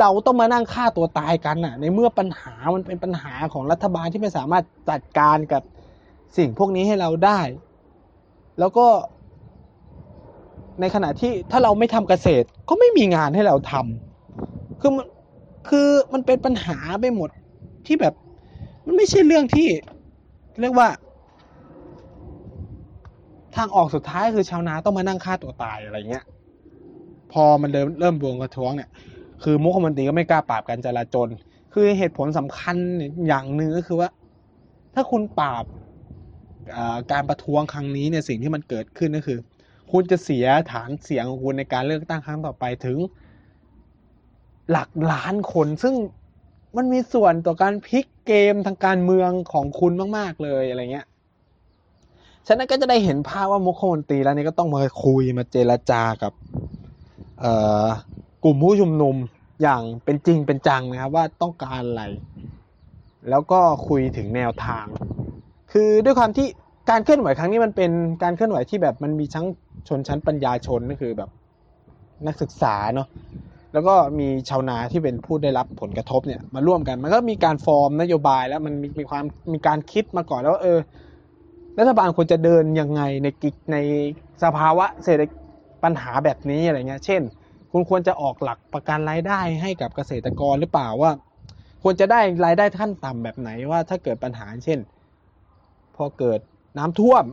[0.00, 5.62] เราต้องมานั่งฆ่าตัวตายกันน่ะ ในเมื่อปัญหามันเป็นปัญหาของรัฐบาลที่ไม่สามารถจัดการกับ
[6.36, 7.40] สิ่งพวกนี้ให้เราได้
[8.58, 8.86] แล้วก็
[10.80, 15.06] ในขณะที่ถ้าเราไม่ทำเกษตร ก็ไม่มีงานให้เราทำคือมัน
[15.68, 17.30] คือมันเป็นปัญหาไปหมด
[17.86, 18.14] ที่แบบ
[18.86, 19.68] มันไม่ใช่เรื่องที่
[20.60, 20.88] เรียกว่า
[23.56, 26.24] ทางออกสุดท้ายคือชาวนาต้องมานั่งฆ่าตัวตายอะไรเงี้ย
[27.32, 28.90] พอมันเริ่มเริ่มบวงกระท้วงเนี่ย
[29.42, 31.28] คือมุขมนตรีก็ไม่กล้าปราบการจราจร
[31.72, 32.76] คือเหตุผลสำคัญ
[33.26, 34.08] อย่างหนึ่งก็คือว่า
[34.94, 35.64] ถ้าคุณปราบ
[37.12, 39.38] การประท้วงครั้งนี้เนี่ยสิ่งที่มันเกิดขึ้นก็คือ
[39.92, 42.98] คุณจะเสียฐานเสียงของคุณในการเลือกตั้งครั้งต่อไปถึง
[44.70, 45.94] หลักล้านคน ซึ่ง
[46.76, 51.06] มันมีส่วนต่อการพลิกเกมทางการเมืองของคุณมาก ๆ เลยอะไรเงี้ย
[52.46, 56.32] ฉะนั้นก็จะได้เห็นภาพว่ามุขมนตรีแล้วนี่ก็ต้องมาคุยมาเจรจากับ
[58.44, 59.16] กลุ่มผู้ชุมนุม
[59.62, 62.04] อย่างเป็นจริงเป็นจังนะครับว่าต้องการอะไร
[63.30, 64.86] แล้วก็คุยถึงแนวทาง
[65.72, 66.46] คือด้วยความที่
[66.90, 67.90] การเคลื่อนไหวครั้งนี้มันเป็น
[68.22, 69.46] การเคลื่อนไหวที่แบบมันมีทั้ง
[69.88, 71.30] ชนชั้นปัญญาชนก็คือแบบ
[72.26, 73.08] นักศึกษาเนาะ
[73.72, 80.78] แล้วก็มีชาวนาที่เป็นผู้ได้รับผลกระทบเนี่ยมาร่วมกัน มันก็มีการฟอร์มนโยบายแล้วมันมีมีความมีการคิดมาก่อนแล้วเออ
[81.78, 83.76] รัฐบาลควรจะเดินยังไงในกิจใน
[84.42, 85.22] สภาวะเศรษฐ
[85.84, 87.22] ปัญหาแบบนี้อะไรเงี้ย เช่น
[87.72, 91.10] คุณควรจะออกหลักประกันรายได้ให้กับเกษตรกรหรือเปล่าว่า
[91.82, 94.78] ควรจะได้รายได้ขั้นต่ำแบบไหนว่าถ้าเกิดปัญหาเช่น
[95.98, 96.40] พอเกิด
[96.78, 97.24] น้ำท่วม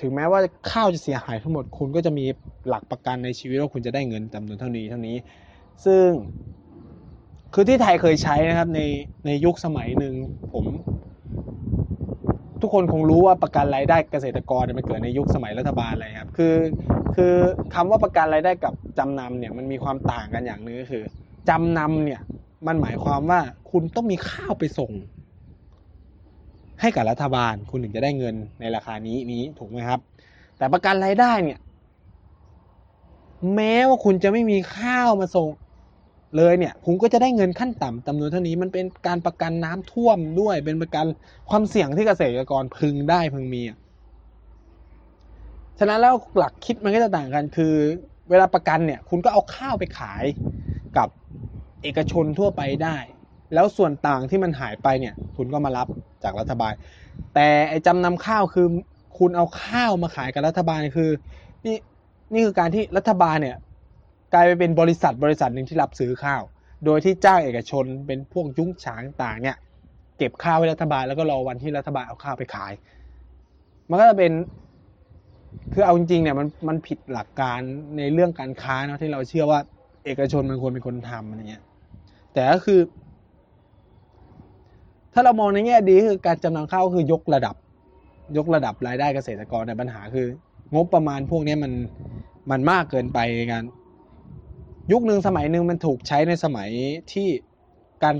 [0.00, 2.24] ถึงแม้ว่าข้าวจะเสียหายทั้งหมดคุณก็จะมี
[2.68, 5.16] หลักประกันในชีวิตว่าคุณจะได้เงินจำนวนเท่านี้เท่านี้
[5.84, 6.08] ซึ่ง
[7.54, 8.80] คือที่ไทยเคยใช้นะครับใน
[9.26, 10.14] ในยุคสมัยหนึ่ง
[10.52, 10.66] ผม
[12.60, 16.54] ทุกคนคงรู้ว่าประกันรายได้เกษตรกรมันเกิดในยุคสมัยรัฐบาลอะไรครับคือ
[17.14, 17.34] คือ
[17.74, 21.04] คำว่าประกันรายได้กับจำนำเนี่ยมันมีความต่างกันอย่างนึงก็คือ
[21.48, 22.20] จำนำเนี่ย
[22.66, 24.92] มันหมายความว่าคุณต้องมีข้าวไปส่ง
[26.80, 30.00] ให้กับรัฐบาลคุณถึงจะได้เงินในราคานี้นี้ถูกไหมครับ
[30.58, 31.58] แต่ประกันรายได้เนี่ย
[33.54, 35.48] แม้ว่าคุณจะไม่มีข้าวมาส่ง
[36.36, 41.06] เลยเนี่ยคุณก็จะได้เงินขั้นต่ำจำนวนเท่านี้มันเป็นการประกันน้ำท่วมด้วย เป็นประกัน
[41.50, 43.62] ความเสี่ยงที่เกษตรกรพึงได้พึงมี
[45.78, 47.74] ฉะนั้นแล้วหลักคิดมันก็จะต่างกันคือ
[48.30, 50.24] เวลาประกันเนี่ย คุณก็เอาข้าวไปขาย
[50.96, 51.08] กับ
[51.82, 52.96] เอกชนทั่วไปได้
[53.54, 55.88] แล้วส่วนต่างที่มันหายไปเนี่ย คุณก็มารับ
[56.22, 56.72] จากรัฐบาล
[57.32, 58.66] แต่ไอ้จำนำข้าวคือ
[59.18, 61.10] คุณเอาข้าวมาขายกับรัฐบาลคือ
[61.66, 61.72] นี่
[62.32, 63.54] นี่คือการที่รัฐบาลเนี่ย
[64.30, 66.42] กลายไปเป็นบริษัทบริษัทหนึ่งที่รับซื้อข้าว
[66.84, 69.56] โดยที่จ้างเอกชนเป็นพวกยุ้งฉางต่างเนี่ย
[70.16, 72.72] เก็บข้าวให้รัฐบาลแล้วก็รอวันที่รัฐบาลเอาข้าวไปขาย
[73.90, 74.32] มันก็จะเป็น
[75.72, 77.60] คือเอาจริงๆเนี่ยมันมันผิดหลักการ
[77.96, 79.60] ในเรื่องการค้าเนาะที่เราเชื่อว่า
[80.04, 81.62] เอกชนมันควรเป็นคนทำอะไรเงี้ย
[82.32, 82.74] แต่ก็คือ
[85.14, 87.56] ถ้าเรามองในแง่ดีคือการจำนำข้าวคือยกระดับ
[88.36, 90.26] ยกระดับรายได้เกษตรกรในปัญหาคือ
[90.74, 91.72] งบประมาณพวกนี้มัน
[92.50, 93.18] มันมากเกินไป
[93.52, 93.64] กัน
[94.92, 96.68] ยุคหนึ่งสมัยหนึ่งมันถูกใช้ในสมัย
[97.12, 97.28] ที่
[98.04, 98.14] การ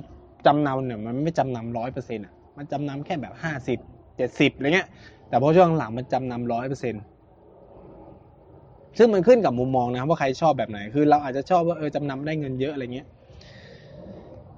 [0.46, 3.78] จำนำเนี่ยมันไม่จำนำร้อยเปอร์เซ็นต์อะมันจำนำแค่แบบห้าสิบ
[4.16, 4.88] เจ็ดสิบอะไรเงี้ย
[5.28, 7.02] แต่พอช่วงหลังมันจำนำร้อยเปอร์เซ็นต์
[8.98, 13.06] ซึ่งมันขึ้นกับมุมมองนะครับว่าใครชอบแบบไหน คือเราอาจจะชอบว่าเออจำนำได้เงินเยอะอะไรเงี้ย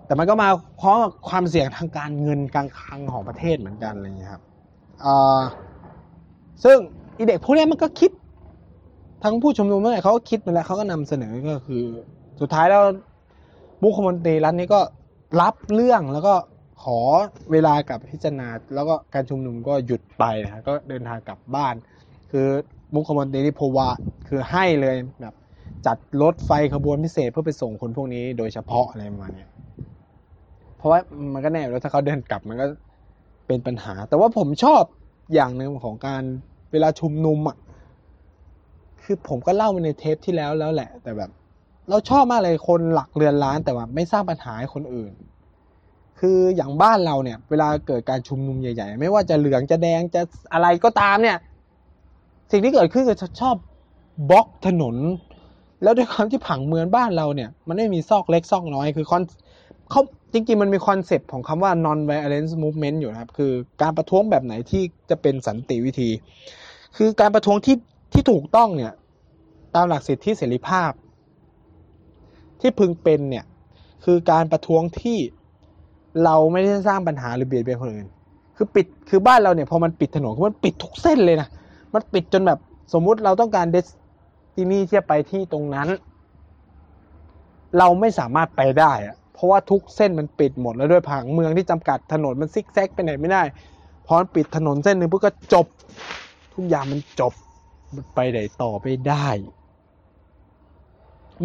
[0.06, 0.48] แต่มันก็มา
[0.80, 4.42] พร้อมกับความเสี่ยงทางการเงินการคลังของประเทศเหมือนกันอะไรเงี้ยครับ
[6.64, 6.76] ซึ่ง
[7.16, 8.10] อีเด็กพวกนี้มันก็คิด
[9.24, 11.84] ทั้งผู้ชุมนุมเมื่อไหร่เขาก็คิดมาแล้วเขาก็นำเสนอก็คือ
[12.40, 12.82] สุดท้ายแล้ว
[13.82, 14.80] มุขมนตรีรัฐนี้ก็
[15.40, 16.34] รับเรื่องแล้วก็
[16.82, 16.98] ขอ
[17.52, 21.74] เวลากับพิจารณา แล้วก็การชุมนุมก็หยุดไปนะก็เดินทางกลับบ้าน
[22.30, 22.46] คือ
[22.94, 23.88] มุขมนตรีที่โพวา
[24.28, 25.34] คือให้เลยแบบ
[25.86, 29.46] จัดรถไฟขบวนพิเศษเพื่อไปส่งคนพวกนี้โดยเฉพาะอะไรประมาณนี้
[30.76, 31.00] เพราะว่า
[31.32, 32.66] มันก็แน่แล้วถ้าเขาเดินกลับมันก็
[33.46, 34.82] เป็นปัญหา แต่ว่าผมชอบ
[35.34, 36.22] อย่างหนึ่งของการ
[36.72, 37.56] เวลาชุมนุมอะ
[39.02, 41.30] คือผมก็เล่าไปในเทปที่แล้วแล้วแหละ แต่แบบ
[41.90, 45.12] เราชอบมากเลยคนหลักเรือนล้านแต่ว่าไม่สร้างปัญหาให้คนอื่น
[46.20, 50.20] คืออย่างบ้านเราเนี่ย เวลาเกิดการชุมนุมใหญ่ ๆ ไม่ว่าจะเหลืองจะแดงจะ
[50.52, 51.36] อะไรก็ตามเนี่ย
[52.50, 53.56] สิ่งที่เกิดขึ้นคือชอบ
[54.30, 54.96] บล็อกถนน
[55.82, 59.22] แล้วด้วยความที่ผังเมืองบ้านเราเนี่ย มันไม่มีซอกเล็กซอกน้อยคือคอน
[59.90, 66.10] เขา จริงๆ มันมี concept ของคำว่า non violence movement อยู่นะครับ คือการประท้วงแบบไหนที่จะเป็นสันติวิธี
[66.96, 67.76] คือการประท้วงที่
[68.12, 68.92] ที่ถูกต้องเนี่ย
[69.74, 70.90] ตามหลักสิทธิเสรีภาพ
[72.60, 73.44] ที่พึงเป็นเนี่ย
[74.04, 75.18] คือการประท้วงที่
[76.24, 78.08] เราไม่ได้สร้างปัญหาหรือเบียดเบียนคนอื่น
[78.56, 81.48] คือปิด คือบ้านเราเนี่ยพอมันปิดถนนมันปิดทุกเส้นเลยนะ
[81.94, 82.58] มันปิดจนแบบ
[82.92, 83.86] สมมุติเราต้องการเดส
[84.56, 85.88] ตินีที่จะไปที่ตรงนั้น
[87.78, 93.42] เราไม่สามารถไปได้อะ เพราะว่าทุกเส้นมันปิดหมดแล้วด้วยผังเมืองที่จำกัดถนนมันซิกแซกไปไหนไม่ได้
[94.06, 95.66] พอมันปิดถนนเส้นหนึ่งปุ๊บก็จบ
[96.54, 97.32] ทุกอย่างมันจบ
[97.94, 99.26] มันไปไหนต่อไปได้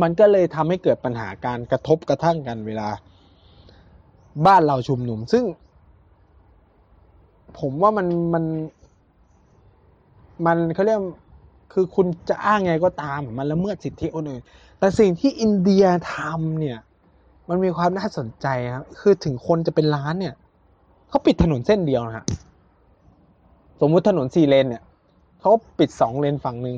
[0.02, 2.90] มันก็เลยทำให้เกิดปัญหาการกระทบกระทั่งกันเวลา
[4.46, 5.44] บ้านเราชุมนุมซึ่ง
[7.60, 8.44] ผมว่ามันมัน
[10.46, 11.00] มันเขาเรียก
[11.74, 14.42] คือคุณจะอ้างไงก็ตามมันละเมิดสิทธิคนอื่น
[14.80, 16.80] แต่สิ่งที่อินเดียทำเนี่ย
[17.52, 20.36] มันมีความน่าสนใจครับ คือถึงคนจะเป็นล้านเนี่ย
[21.10, 22.26] เขาปิดถนนเส้นเดียวนะฮะ
[23.82, 24.84] สมมุติถนนสี่เลนเนี่ย
[25.42, 26.78] เขาปิดสองเลนฝั่งหนึ่ง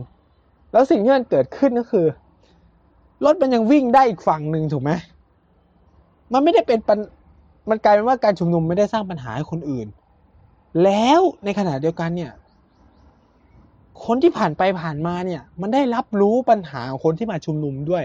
[0.72, 2.06] แล้วสิ่งที่มันเกิดขึ้นก็คือ
[3.26, 4.92] รถมันยังวิ่งได้อีกฝั่งหนึ่งถูกไหม
[6.34, 7.00] มันไม่ได้เป็นปัญ
[7.70, 9.88] มันกลายเป็นว่าการชุมนุมไม่ได้สร้างปัญหาให้คนอื่น
[10.84, 12.32] แล้วในขณะเดียวกันเนี่ย
[14.06, 18.04] คนที่ผ่านไปผ่านมาเนี่ย มันได้รับรู้ปัญหาของคนที่มาชุมนุมด้วย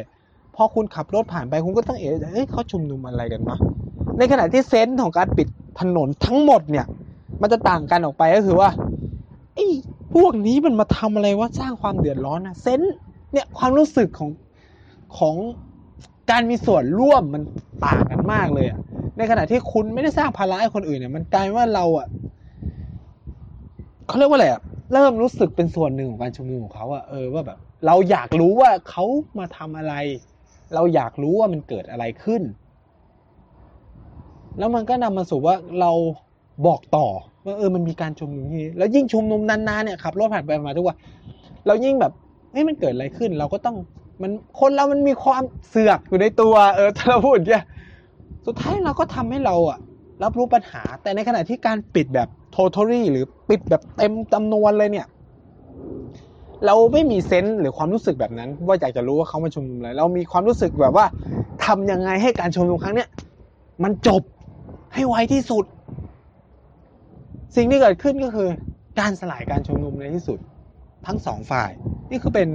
[0.58, 3.58] พอคุณขับรถผ่านไปคุณก็ต้องเอ๋เอ้ยเขาชุมนุมอะไรกันวะ
[4.18, 5.48] ในขณะที่เซนส์ของการปิด
[5.80, 6.86] ถนนทั้งหมดเนี่ย
[7.40, 8.70] มันจะต่างกันออกไปก็คือว่า
[9.54, 9.66] ไอ้
[10.14, 12.94] พวกนี้มันมาทำอะไรว่าสร้างความเดือดร้อนนะเซนส์
[13.32, 14.30] เนี่ยความรู้สึกของ
[15.18, 15.36] ของ
[16.30, 17.42] การมีส่วนร่วมมัน
[17.86, 18.78] ต่างกันมากเลยอะ
[19.16, 22.08] ในขณะที่คุณไม่ได้สร้างภาระให้คนอื่นเนี่ย มันกลายว่าเราอะ
[24.08, 29.04] เขาเรียกว่าอะไรอะเริ่มรู้สึกเป็นส่วนหนึ่งของการชุมนุมของเขาอะเออว่าแบบ เราอยากรู้ว่าเขา
[29.38, 29.94] มาทำอะไร
[30.74, 32.42] เราอยากรู้ว่ามันเกิดอะไรขึ้น
[34.58, 35.90] แล้วมันก็นำมาสู่ว่าเรา
[36.66, 37.06] บอกต่อ
[37.44, 40.96] ว่าเออมันมีการชุมนุมที่แล้วยิ่งชุมนุมนานๆเนี่ยขับรถผ่านไปมาทุกวัน
[41.66, 42.12] เรายิ่งแบบ
[42.52, 43.76] เฮ้ยมันเกิดอะไรขึ้น เราก็ต้อง
[44.22, 47.64] มันคนเรามันมีความเสือกอยู่ในตัว เออถ้าเราพูดเนี่ย
[48.46, 49.78] สุดท้ายเราก็ทำให้เราอะ
[50.22, 55.06] รับรู้ปัญหา แต่ในขณะที่การปิดแบบ totally หรือปิดแบบเต็มจำนวนเลยเนี่ย
[56.66, 61.06] เราไม่มีเซนส์หรือความรู้สึกแบบนั้น ว่าอยากจะรู้ว่าเขามาชุมนุมอะไรเรามีความรู้สึกแบบว่า
[61.64, 63.08] ทำยังไงให้การชุมนุมครั้งเนี้ย
[63.84, 64.22] มันจบ
[64.94, 65.64] ให้ไวที่สุด
[67.56, 68.48] สิ่งที่เกิดขึ้นก็คือ
[69.00, 70.38] การสลายการชุมนุมในที่สุด
[71.06, 71.70] ทั้งสองฝ่าย
[72.10, 72.48] นี่คือเป็น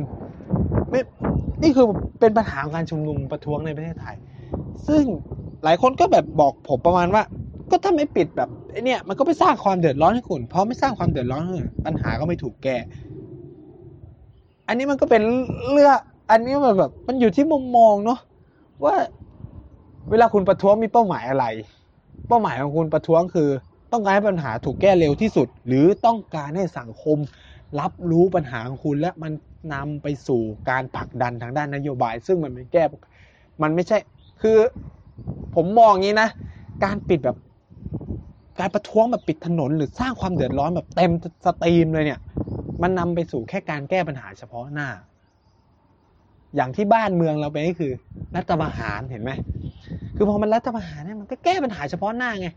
[0.90, 1.02] ไม่
[1.64, 1.86] นี่คือ
[2.20, 4.16] เป็นปัญหาการชุมนุมประท้วงในประเทศไทย
[4.88, 5.04] ซึ่ง
[5.64, 7.24] หลายคนก็แบบบอกผมประมาณว่า
[7.70, 11.44] ก็ถ้าไม่ปิดแบบไอเนี้ยมันก็ไปสร้างความเดือดร้อนให้คุณเพราะไม่สร้างความเดือดร้อน
[11.86, 12.78] ปัญหาก็ไม่ถูกแก้
[14.68, 15.22] อันนี้มันก็เป็น
[15.72, 15.98] เรื่อง
[16.30, 18.20] อันนี้มันแบบ มันอยู่ที่มุมมองเนาะ
[18.86, 18.96] ว่า
[20.10, 21.46] เวลาคุณประท้วงมีเป้าหมายอะไร
[22.28, 23.50] เป้าหมายของคุณประท้วงคือ
[23.92, 27.18] ต้องการให้ปัญหาถูกแก้เร็วที่สุด หรือต้องการให้สังคม
[27.80, 29.32] รับรู้ปัญหาของคุณและมัน
[29.74, 32.84] นำไปสู่การผลักดันทางด้านนโยบาย ซึ่งมันไม่แก้
[33.64, 33.98] มันไม่ใช่
[34.42, 34.58] คือ
[35.56, 36.30] ผมมองอย่างนี้นะ
[36.84, 37.38] การปิดแบบ
[38.60, 41.12] การประท้วงแบบปิดถนนหรือสร้างความเดือดร้อนแบบเต็ม
[41.46, 42.20] สตรีมเลยเนี่ย
[42.84, 44.88] มันนำไปสู่แค่การแก้ปัญหาเฉพาะหน้า
[46.56, 47.90] อย่างที่บ้านเมืองเราไปก็คือ
[48.36, 49.32] รัฐประหารเห็นไหม
[50.16, 52.48] คือพอมันรัฐประหารเนี่ยมันก็แก้ปัญหาเฉพาะหน้าไง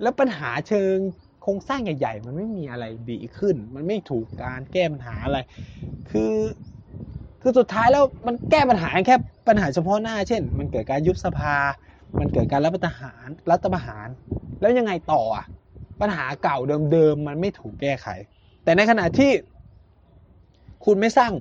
[0.00, 0.98] แล้วปัญหาเชิง
[1.38, 5.36] โครงสร้างใหญ่ ๆ มันไม่มีอะไรดีขึ้น มันไม่ถูกการแก้ปัญหาอะไร
[6.06, 6.20] คือ
[7.40, 9.14] คือสุดท้ายแล้วมันแก้ปัญหาแค่
[9.48, 11.48] ปัญหาเฉพาะหน้า เช่น มันเกิดการยุบสภา
[12.18, 14.08] มันเกิดการรัฐประหารรัฐประหาร
[14.60, 15.44] แล้วยังไงต่ออะ
[16.00, 18.06] ปัญหาเก่าเดิมๆมันไม่ถูกแก้ไข
[18.64, 19.30] แต่ในขณะที่
[20.84, 21.32] คุณไม่สร้าง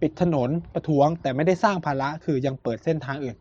[0.00, 3.36] ปิดถนนประท้วง แต่ไม่ได้สร้างภาระคือยังเปิดเส้นทางอื่น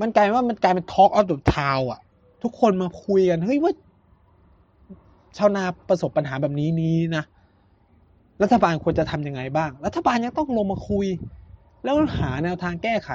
[0.00, 2.00] มันกลายว่ามันกลายเป็น Talk of the Town อะ
[2.42, 3.72] ทุกคนมาคุยกันเฮ้ยว่า
[5.38, 7.24] ชาวนาประสบปัญหาแบบนี้นี้นะ
[8.42, 11.06] รัฐบาลควรจะทำยังไงบ้าง รัฐบาลยังต้องลงมาคุย
[11.84, 13.10] แล้วหาแนวทางแก้ไข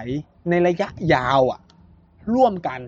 [0.49, 1.59] ในระยะยาวอะ
[2.33, 2.79] ร่วมกัน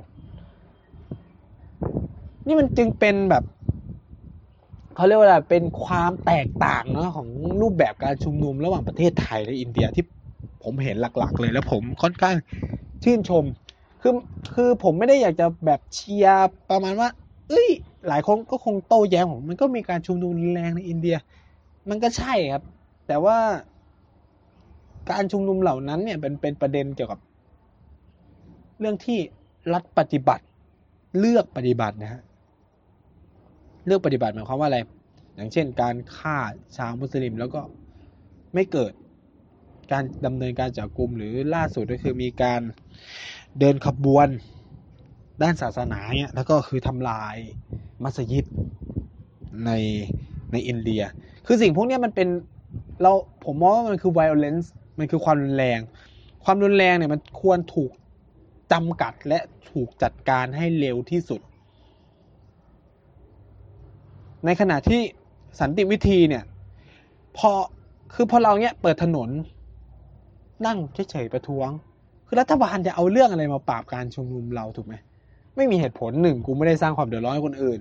[2.48, 3.44] นี่มันจึงเป็นแบบ
[4.96, 7.28] เขาเรียกว่าอะไรเป็นความแตกต่างเนาะของ
[7.62, 10.06] รูปแบบการชุมนุมระหว่างประเทศไทยและอินเดียที่
[10.64, 12.36] ผมเห็นหลักๆ เลยแล้วผมค่อนข้าง
[13.04, 13.44] ชื่นชม
[14.02, 14.14] คือ
[14.54, 17.10] คือผมไม่ได้อยากจะแบบเชียร์ประมาณว่า
[17.50, 17.70] เอ้ย
[18.08, 21.16] หลายคนก็คงโต้แย้งผมมันก็มีการชุมนุมรุนแรงในอินเดีย
[21.90, 22.64] มันก็ใช่ครับ
[23.08, 23.38] แต่ว่า
[25.12, 27.20] การชุมนุมเหล่านั้นเนี่ยเป็นเป็นประเด็นเกี่ยวกับ
[28.80, 29.20] เรื่องที่
[29.74, 30.46] รัฐปฏิบัติ
[31.20, 32.22] เลือกปฏิบัตินะฮะ
[33.86, 34.80] เลือกปฏิบัติหมายความว่าอะไร
[35.36, 36.38] อย่างเช่น การฆ่า
[36.78, 37.62] ชาวมุสลิมแล้วก็
[38.54, 38.94] ไม่เกิด
[39.92, 42.62] การดำเนินการจับกลุ่มหรือล่าสุดก็คือมีการ
[43.60, 44.28] เดินขบวน
[45.42, 47.36] ด้านศาสนาเนี่ยแล้วก็คือทำลาย
[48.04, 48.46] มัสยิด
[49.66, 49.72] ใน
[50.52, 51.02] ในอินเดีย
[51.46, 52.28] คือสิ่งพวกนี้มันเป็น
[53.02, 53.12] เรา
[53.46, 54.68] ผมมองว่ามันคือ violence
[55.00, 55.80] มันคือความรุนแรง
[56.44, 57.92] ความรุนแรงเนี่ยมันควรถูก
[58.72, 59.40] จำกัดและ
[59.72, 61.42] ถูกจัดการให้เร็วที่สุด
[64.46, 65.02] ในขณะที่
[65.60, 66.44] สันติวิธีเนี่ย
[67.38, 67.52] พอ
[68.14, 69.30] คือพอเราเนี่ยเปิดถนน
[70.66, 70.78] นั่ง
[71.12, 71.70] เฉยๆประท้วง
[72.28, 74.96] คือรัฐบาลจะเอาเรื่องอะไรมาปราบการชุมนุมเราถูกไหม
[75.56, 77.80] ไม่มีเหตุผลหนึ่งกูไม่ได้สร้างความเดือดร้อนให้คนอื่น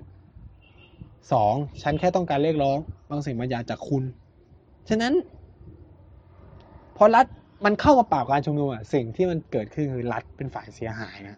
[1.31, 2.77] สองฉันแค่ต้องการเรียกร้อง
[3.09, 4.03] บางสิ่งบางอย่างจากคุณ
[4.89, 5.13] ฉะนั้น
[6.97, 7.25] พอรัฐ
[7.65, 11.37] มันเข้ามาปราบการชุมนุมอะสิ่งที่มันเกิดขึ้นคือรัฐเป็นฝ่ายเสียหายนะ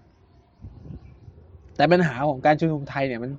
[1.76, 3.32] แต่ปัญหาของการชุมนุมไทยเนี่ยมัน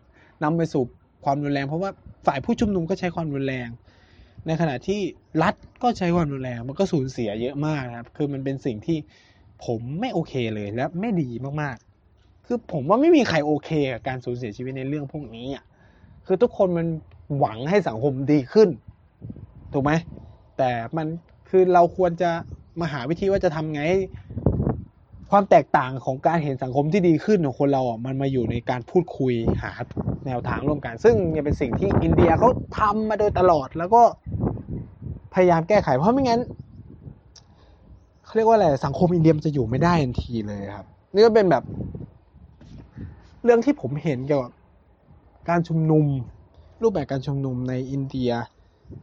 [0.43, 0.83] นำไปสู่
[1.25, 1.91] ความรุนแรง เพราะว่า
[2.27, 3.69] ฝ่ายผู้ชุมนุมก็ใช้ความรุนแรง
[4.47, 5.01] ในขณะที่
[5.43, 8.99] รัฐก็ใช้ความรุนแรงมันก็สูญเสียเยอะมากนะครับ คือมันเป็นสิ่งที่
[9.65, 11.31] ผมไม่โอเคเลยและไม่ดี
[11.63, 15.65] มากๆ คือผมว่าไม่มีใครโอเคกับการสูญเสียชีวิตในเรื่องพวกนี้อะ
[16.27, 16.87] คือทุกคนมัน
[17.39, 18.69] หวังให้สังคมดีขึ้น
[19.73, 19.93] ถูกไหม
[20.59, 21.07] แต่มัน
[21.49, 22.31] คือเราควรจะ
[22.81, 23.83] มาหาวิธีว่าจะทำไง
[25.31, 29.73] ความแตกต่างของการเห็นสังคมที่ดีขึ้นของคนเราอะมันมาอยู่ในการพูดคุยหา
[30.27, 34.03] แนวทางร่วมกัน ซึ่งเนี่ยเป็นสิ่งที่อินเดียเขาทำมาโดยตลอด แล้วก็
[35.35, 36.41] พยายามแก้ไข เพราะไม่งั้น
[38.25, 41.65] เขาเรียกว่าอะไรสังคมอินเดียมันจะอยู่ไม่ได้ทันทีเลยครับ นี่ก็เป็นแบบ
[43.45, 44.53] เรื่องที่ผมเห็นเกี่ยวกับ
[45.49, 46.05] การชุมนุม
[46.83, 48.31] รูปแบบการชุมนุมในอินเดีย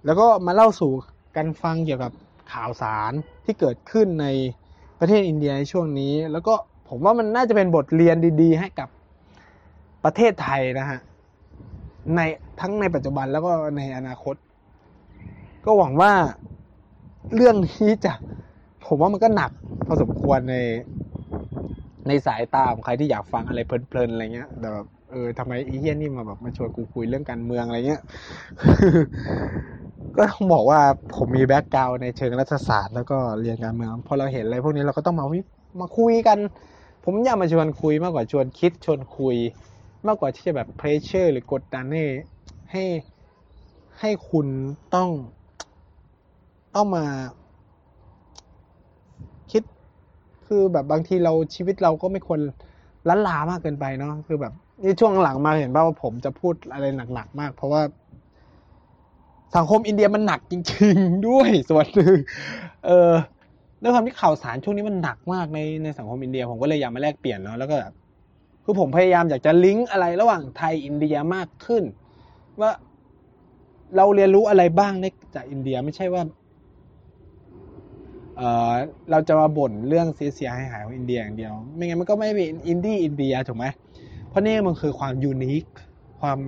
[0.05, 0.91] แล้วก็มาเล่าสู่
[1.35, 2.11] กันฟังเกี่ยวกับ
[2.51, 3.13] ข่าวสาร
[3.45, 4.25] ที่เกิดขึ้นใน
[4.99, 6.53] ประเทศอินเดียในช่วงนี้ แล้วก็
[6.89, 8.89] ผมว่ามันน่าจะเป็นบทเรียนดีๆ ให้กับ
[10.03, 10.99] ประเทศไทยนะฮะ
[12.15, 12.19] ใน
[12.59, 14.35] ทั้งในปัจจุบันแล้วก็ในอนาคต
[15.65, 16.11] ก็หวังว่า
[17.35, 18.13] เรื่องนี้จะ
[18.85, 19.51] ผมว่ามันก็หนัก
[19.85, 20.55] พอสมควรใน
[22.07, 28.01] ในสายตาของใครที่อยากฟังอะไรเพลินๆอะไรเงี้ยแต่แบบเออทำไมอีเฮี้ยนี่มาแบบมาชวนกูคุยเรื่องการเมืองอะไรเงี้ย
[30.17, 30.79] ก็ต้องบอกว่า
[31.15, 35.39] ผมมีแบ็กกราวในเชิงรัฐศาสตร์แล้วก็เรียนการเมืองพอเราเห็นอะไรพวกนี้เราก็ต้องมาวิ
[35.81, 36.37] มาคุยกัน
[37.03, 39.35] ผมอยากมาชวนคุยมากกว่าชวนคิดชวนคุย
[40.07, 42.03] มากกว่าที่จะแบบเพรสเชอร์หรือกดดันให้
[42.71, 42.83] ให้
[43.99, 44.47] ให้คุณ
[44.95, 45.09] ต้อง
[46.75, 47.05] ต้องมา
[49.51, 49.63] คิด
[50.45, 52.39] คือแบบบางทีเราชีวิตเราก็ไม่ควร
[53.07, 57.81] ล้นลามากเกินไปเนาะคือแบบนี่ช่วงหลังมาเห็นป่าว่าผมจะพูดอะไรหนักๆมาก เพราะว่า
[59.55, 62.17] สังคมอินเดียมันหนักจริง ๆ ด้วยส่วนหนึ่ง
[62.85, 63.13] เออ
[63.81, 67.93] ด้วยความที่ข่าวสารช่วงนี้มันหนักมากในในสังคมอินเดีย ผมก็เลยอยากมาแลกเปลี่ยนเนาะแล้วก็แบบ
[68.63, 71.83] คือผมพยายามอยากจะลิงก์อะไรระหว่างไทยอินเดียมากขึ้น
[72.61, 72.71] ว่า
[73.95, 75.05] เราเรียนรู้อะไรบ้างใน
[75.35, 76.23] จากอินเดียไม่ใช่ว่า
[78.37, 78.41] เอ
[78.71, 78.73] อ
[79.11, 83.65] เราจะมาบ่นเรื่องเสียเสียหายหายของอินเดียอย่างเดียว ไม่งั้นมันก็ไม่เป็นอินดี้อินเดียถูกไหม
[84.29, 85.65] เพราะนี่มันคือความ unique
[86.21, 86.39] ความ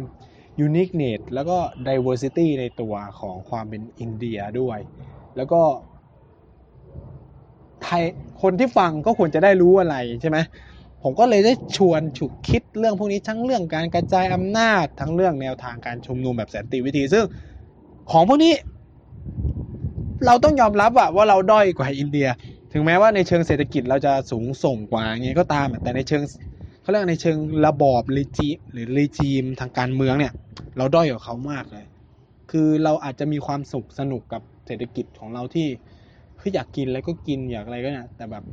[0.59, 4.79] uniqueness แล้วก็ diversity ในตัวของความเป็นอินเดียด้วย
[5.35, 5.61] แล้วก็
[7.83, 8.03] ไทย
[8.41, 10.37] คนที่ฟังก็ควรจะได้รู้อะไรใช่ไหม
[11.03, 17.25] ผมก็เลยได้ชวนฉุกคิดเรื่องพวกนี้ทั้งเรื่องการกระจายอำนาจทั้งเรื่องแนวทางการชุมนุมแบบสันติวิธี ซึ่ง
[18.11, 18.53] ของพวกนี้
[20.25, 22.27] เราต้องยอมรับอะว่าเราด้อยกว่าอินเดีย
[22.73, 26.23] ถึงแม้ว่าในเชิงเศรษฐกิจเราจะสูงส่งกว่าอย่างนี้ก็ตามแต่ในเชิง
[26.87, 30.33] เขาเรียกในเชิงระบอบรีจีหรือรีจีมทางการเมืองเนี่ย
[30.77, 31.85] เราด้อยกว่าเขามากเลย
[32.51, 35.67] คือเราอาจจะมีความสุขสนุกกับเศรษฐกิจของเราที่
[36.39, 38.43] คืออยากกินอะไรก็กินอยากอะไรก็เนี่ยแต่แบบ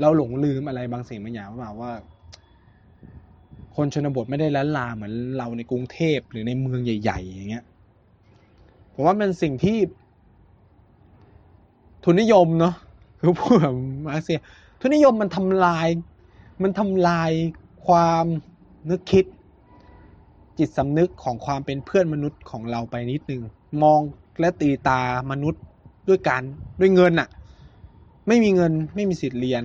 [0.00, 1.92] เราหลงลืมอะไรบางสิ่งบางอย่างว่าว่า
[3.76, 7.64] คนชนบทไม่ได้ล้านลาเหมือนเราในกรุงเทพหรือในเมืองใหญ่ ๆ อย่างเงี้ย
[8.94, 9.76] ผมว่าเป็นสิ่งที่
[12.04, 12.74] ทุนนิยมเนาะ
[13.20, 13.74] คือพูดแบบ
[14.06, 14.40] มาเซีย
[14.80, 15.88] ทุนนิยมมันทำลาย
[16.62, 17.32] มันทำลาย
[17.86, 18.24] ความ
[18.90, 19.24] นึกคิด
[20.58, 23.42] จิตสำนึกของความเป็นเพื่อนมนุษย์ของเราไปนิดนึง
[23.82, 24.00] มอง
[24.40, 25.00] และตีตา
[25.30, 25.62] มนุษย์
[26.08, 26.42] ด้วยการ
[26.80, 27.28] ด้วยเงินอะ
[28.28, 29.62] ไม่มีเงินไม่มีสิทธิ์เรียน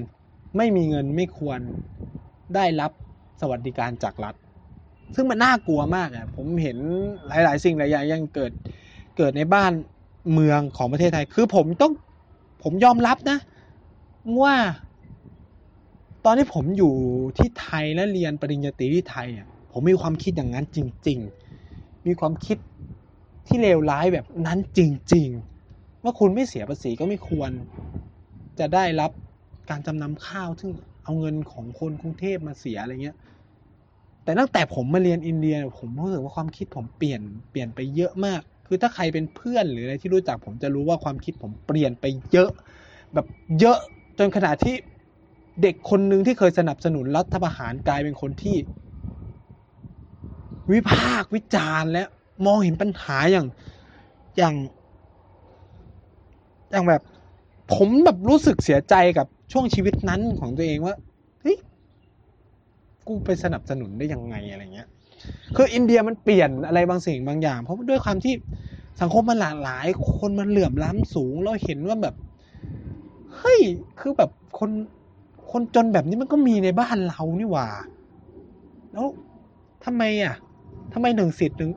[0.58, 1.60] ไม่มีเงินไม่ควร
[2.56, 2.92] ได้รับ
[3.42, 4.36] สวัสดิการจากรัฐ
[5.16, 6.78] ซึ่งมันน่ากลัวมากอะผมเห็น
[7.28, 8.52] หลาย ๆ สิ่งหลายอย่างยังเกิด
[9.18, 9.72] เกิดในบ้าน
[10.34, 11.94] เมืองของประเทศไทย คือผมต้อง
[12.64, 13.38] ผมยอมรับนะ
[14.42, 14.56] ว่า
[16.26, 16.94] ตอนที่ผมอยู่
[17.38, 21.20] ที่ไทยและเรียนปริญญาตรีที่ไทยอะผมมีความคิดอย่างนั้นจริง
[21.64, 22.58] ๆ มีความคิด
[23.48, 24.80] ที่เลวร้ายแบบนั้นจ
[25.14, 25.28] ริง
[25.68, 27.52] ๆ ว่าคุณไม่เสียภาษีก็ไม่ควร
[28.60, 29.12] จะได้รับ
[29.70, 30.72] การจำนำข้าวซึ่ง
[31.04, 33.18] เอาเงินของคนกรุงเทพมาเสียอะไรเงี้ย
[34.24, 37.22] แต่ตั้งแต่ผมมาเรียนอินเดีย ผมรู้สึกว่าความคิดผมเปลี่ยน
[37.52, 42.50] เปลี่ยนไปเยอะมาก คือถ้าใครเป็นเพื่อนหรืออะไรที่รู้จักผมจะรู้ว่าความคิดผมเปลี่ยนไปเยอะ
[43.14, 43.28] แบบ
[43.60, 43.80] เยอะ
[44.18, 44.76] จนขนาดที่
[45.62, 48.56] เด็กคนหนึ่งที่เคยสนับสนุนรัฐประหารกลายเป็นคนที่
[50.72, 52.04] วิพากษ์วิจารณ์และ
[52.46, 53.48] มองเห็นปัญหาอย่าง
[54.38, 54.56] อย่าง
[56.72, 57.02] อย่างแบบ
[57.74, 60.96] ผมแบบรู้สึกเสียใจกับช่วงชีวิตนั้นของตัวเองว่า
[61.42, 61.58] เฮ้ย
[63.08, 64.88] กูไปสนับสนุนได้ยังไงอะไรเงี้ย
[65.56, 68.34] คืออินเดียมันเปลี่ยนอะไรบางสิ่งบางอย่าง เพราะด้วยความที่
[69.02, 72.16] สังคมมันหลากหลาย คนมันเหลื่อมล้ำสูง เราเห็นว่าแบบ
[73.36, 73.60] เฮ้ย
[74.00, 74.70] คือแบบคน
[75.54, 77.68] คนจนแบบนี้มันก็มีในบ้านเรานี่หว่า
[78.94, 79.08] แล้ว
[79.86, 80.36] ทำไมอะ
[80.94, 81.72] ทำไมหนึ่งสิทธิ์หนึ่ง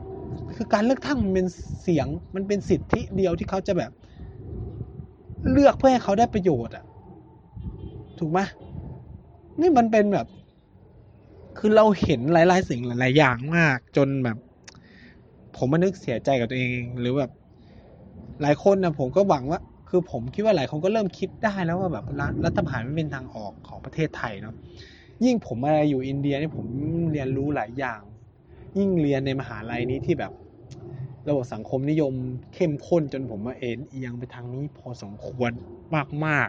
[0.56, 1.46] คือการเลือกตั้งมันเป็น
[1.82, 3.92] เสียงมันเป็นสิทธิเดียวที่เขาจะแบบ
[5.50, 6.84] เลือกเพื่อให้เขาได้ประโยชน์อะ
[8.18, 8.40] ถูกไหม
[9.60, 10.26] นี่มันเป็นแบบ
[11.58, 14.36] คือเราเห็นหลาย ๆ สิ่งหลาย ๆ อย่างมาก จนแบบ
[15.56, 17.30] ผมมานึกเสียใจกับตัวเอง หรือแบบ
[18.42, 19.60] หลายคนนะผมก็หวังว่า
[19.96, 22.06] คือผมคิดว่าหลายคนก็เริ่มคิดได้แล้วว่าแบบ
[22.44, 24.54] รัฐประหารไม่เป็นทางออกของประเทศไทยเนาะ
[25.24, 26.66] ยิ่งผมมาอยู่อินเดียนี่ผม
[27.12, 28.00] เรียนรู้หลายอย่าง
[28.78, 30.32] ยิ่งเรียนในมหาลัยนี้ที่แบบ
[31.28, 32.12] ระบบสังคมนิยม
[32.54, 35.50] เข้มข้นจนผมมาเอ็นเอียงไปทางนี้พอสมควร
[36.24, 36.48] มาก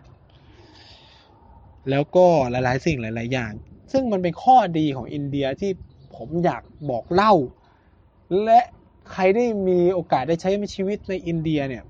[1.16, 3.52] ๆ แล้วก็หลายๆ สิ่งหลาย ๆ อย่าง
[3.92, 5.72] ซึ่งมันเป็นข้อดีของอินเดียที่
[6.16, 7.34] ผมอยากบอกเล่า
[8.44, 8.60] และ
[9.12, 11.84] ใครได้มีโอกาสได้ใช้ชีวิตในอินเดียเนี่ย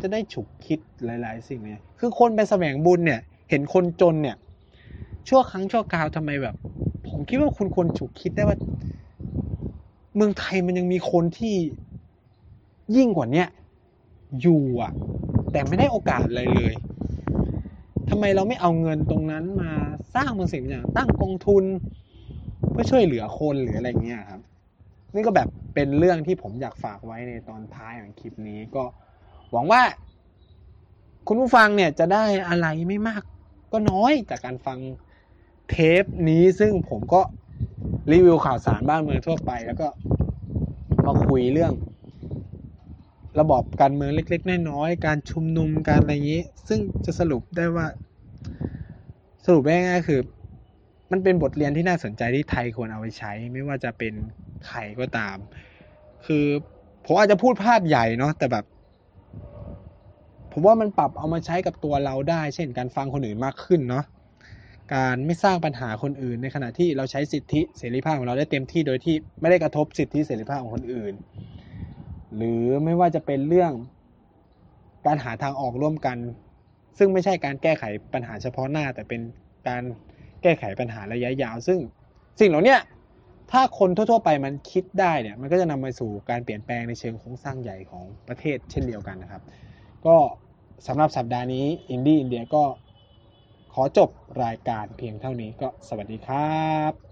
[0.00, 3.20] จะได้ฉุกคิดหลาย ๆ สิ่งเนี่ยคือคนไปแสวงบุญเนี่ย
[3.50, 4.36] เห็นคนจนเนี่ย
[5.28, 6.54] ชั่วครั้งชั่วคราวทำไมแบบ
[7.08, 8.56] ผมคิดว่าคุณควรฉุกคิดได้ว่า
[10.16, 11.54] เมืองไทยมันยังมีคนที่
[12.96, 13.48] ยิ่งกว่าเนี้ย
[14.40, 14.92] อยู่อะ
[15.52, 16.74] แต่ไม่ได้โอกาสอะไรเลย
[18.08, 19.72] ทำไมเราไม่เอาเงินตรงนั้นมา
[20.14, 21.64] สร้างบางสิ่งอย่าง ตั้งกองทุน
[22.70, 24.40] เพื่อช่วยเหลือคนหรืออะไรเงี้ยครับ
[25.14, 28.84] นี่ก็แบบเป็นเรื่องที่ผมอยากฝากไว้ในตอนท้ายของคลิปนี้ก็
[29.52, 29.82] หวังว่า
[31.26, 33.22] คุณผู้ฟังเนี่ยจะได้อะไรไม่มาก
[33.72, 34.78] ก็น้อยจากการฟัง
[35.70, 37.20] เทปนี้ซึ่งผมก็
[38.12, 39.88] รีวิวข่าวสารบ้านเมืองทั่วไป แล้วก็
[41.06, 41.72] มาคุยเรื่อง
[43.40, 47.86] ระบอบการเมืองเล็ก ๆ น้อยๆการชุมนุมการอะไรอย่างนี้ ซึ่งจะสรุปได้ว่า
[49.44, 50.20] สรุปง่ายๆคือ
[51.10, 54.14] มันเป็นบทเรียนที่น่าสนใจที่ไทยควรเอาไปใช้ ไม่ว่าจะเป็น
[54.66, 55.36] ใครก็ตาม
[56.26, 56.46] คือ
[57.04, 58.64] ผมอาจจะพูดภาพใหญ่เนาะแต่แบบ
[60.58, 64.04] ผมว่ามันปรับเอามาใช้กับตัวเราได้ เช่น การฟังคนอื่นมากขึ้นเนาะ
[64.94, 71.14] การไม่สร้างปัญหาคนอื่น ในขณะที่เราใช้สิทธิเสรีภาพของเราได้เต็มที่โดยที่ไม่ได้กระทบสิทธิเสรีภาพของคนอื่น
[72.36, 73.72] หรือไม่ว่าจะเป็นเรื่อง
[75.06, 76.18] การหาทางออกร่วมกัน
[76.98, 79.20] ซึ่งไม่ใช่การแก้ไขปัญหาเฉพาะหน้า แต่เป็น
[79.68, 79.82] การ
[80.42, 81.78] แก้ไขปัญหาระยะยาว ซึ่ง
[82.40, 82.76] สิ่งเหล่านี้
[83.52, 89.42] ถ้าคนทั่ว ๆ ไปมันคิดได้เนี่ยมันก็จะนำไปสู่การเปลี่ยนแปลงในเชิงโครงสร้างใหญ่ของประเทศเช่นเดียวกันนะครับ
[90.06, 90.16] ก็
[90.86, 92.64] สำหรับสัปดาห์นี้อินดี้อินเดียก็
[93.74, 94.08] ขอจบ
[94.42, 97.07] รายการเพียงเท่านี้ก็สวัสดีครับ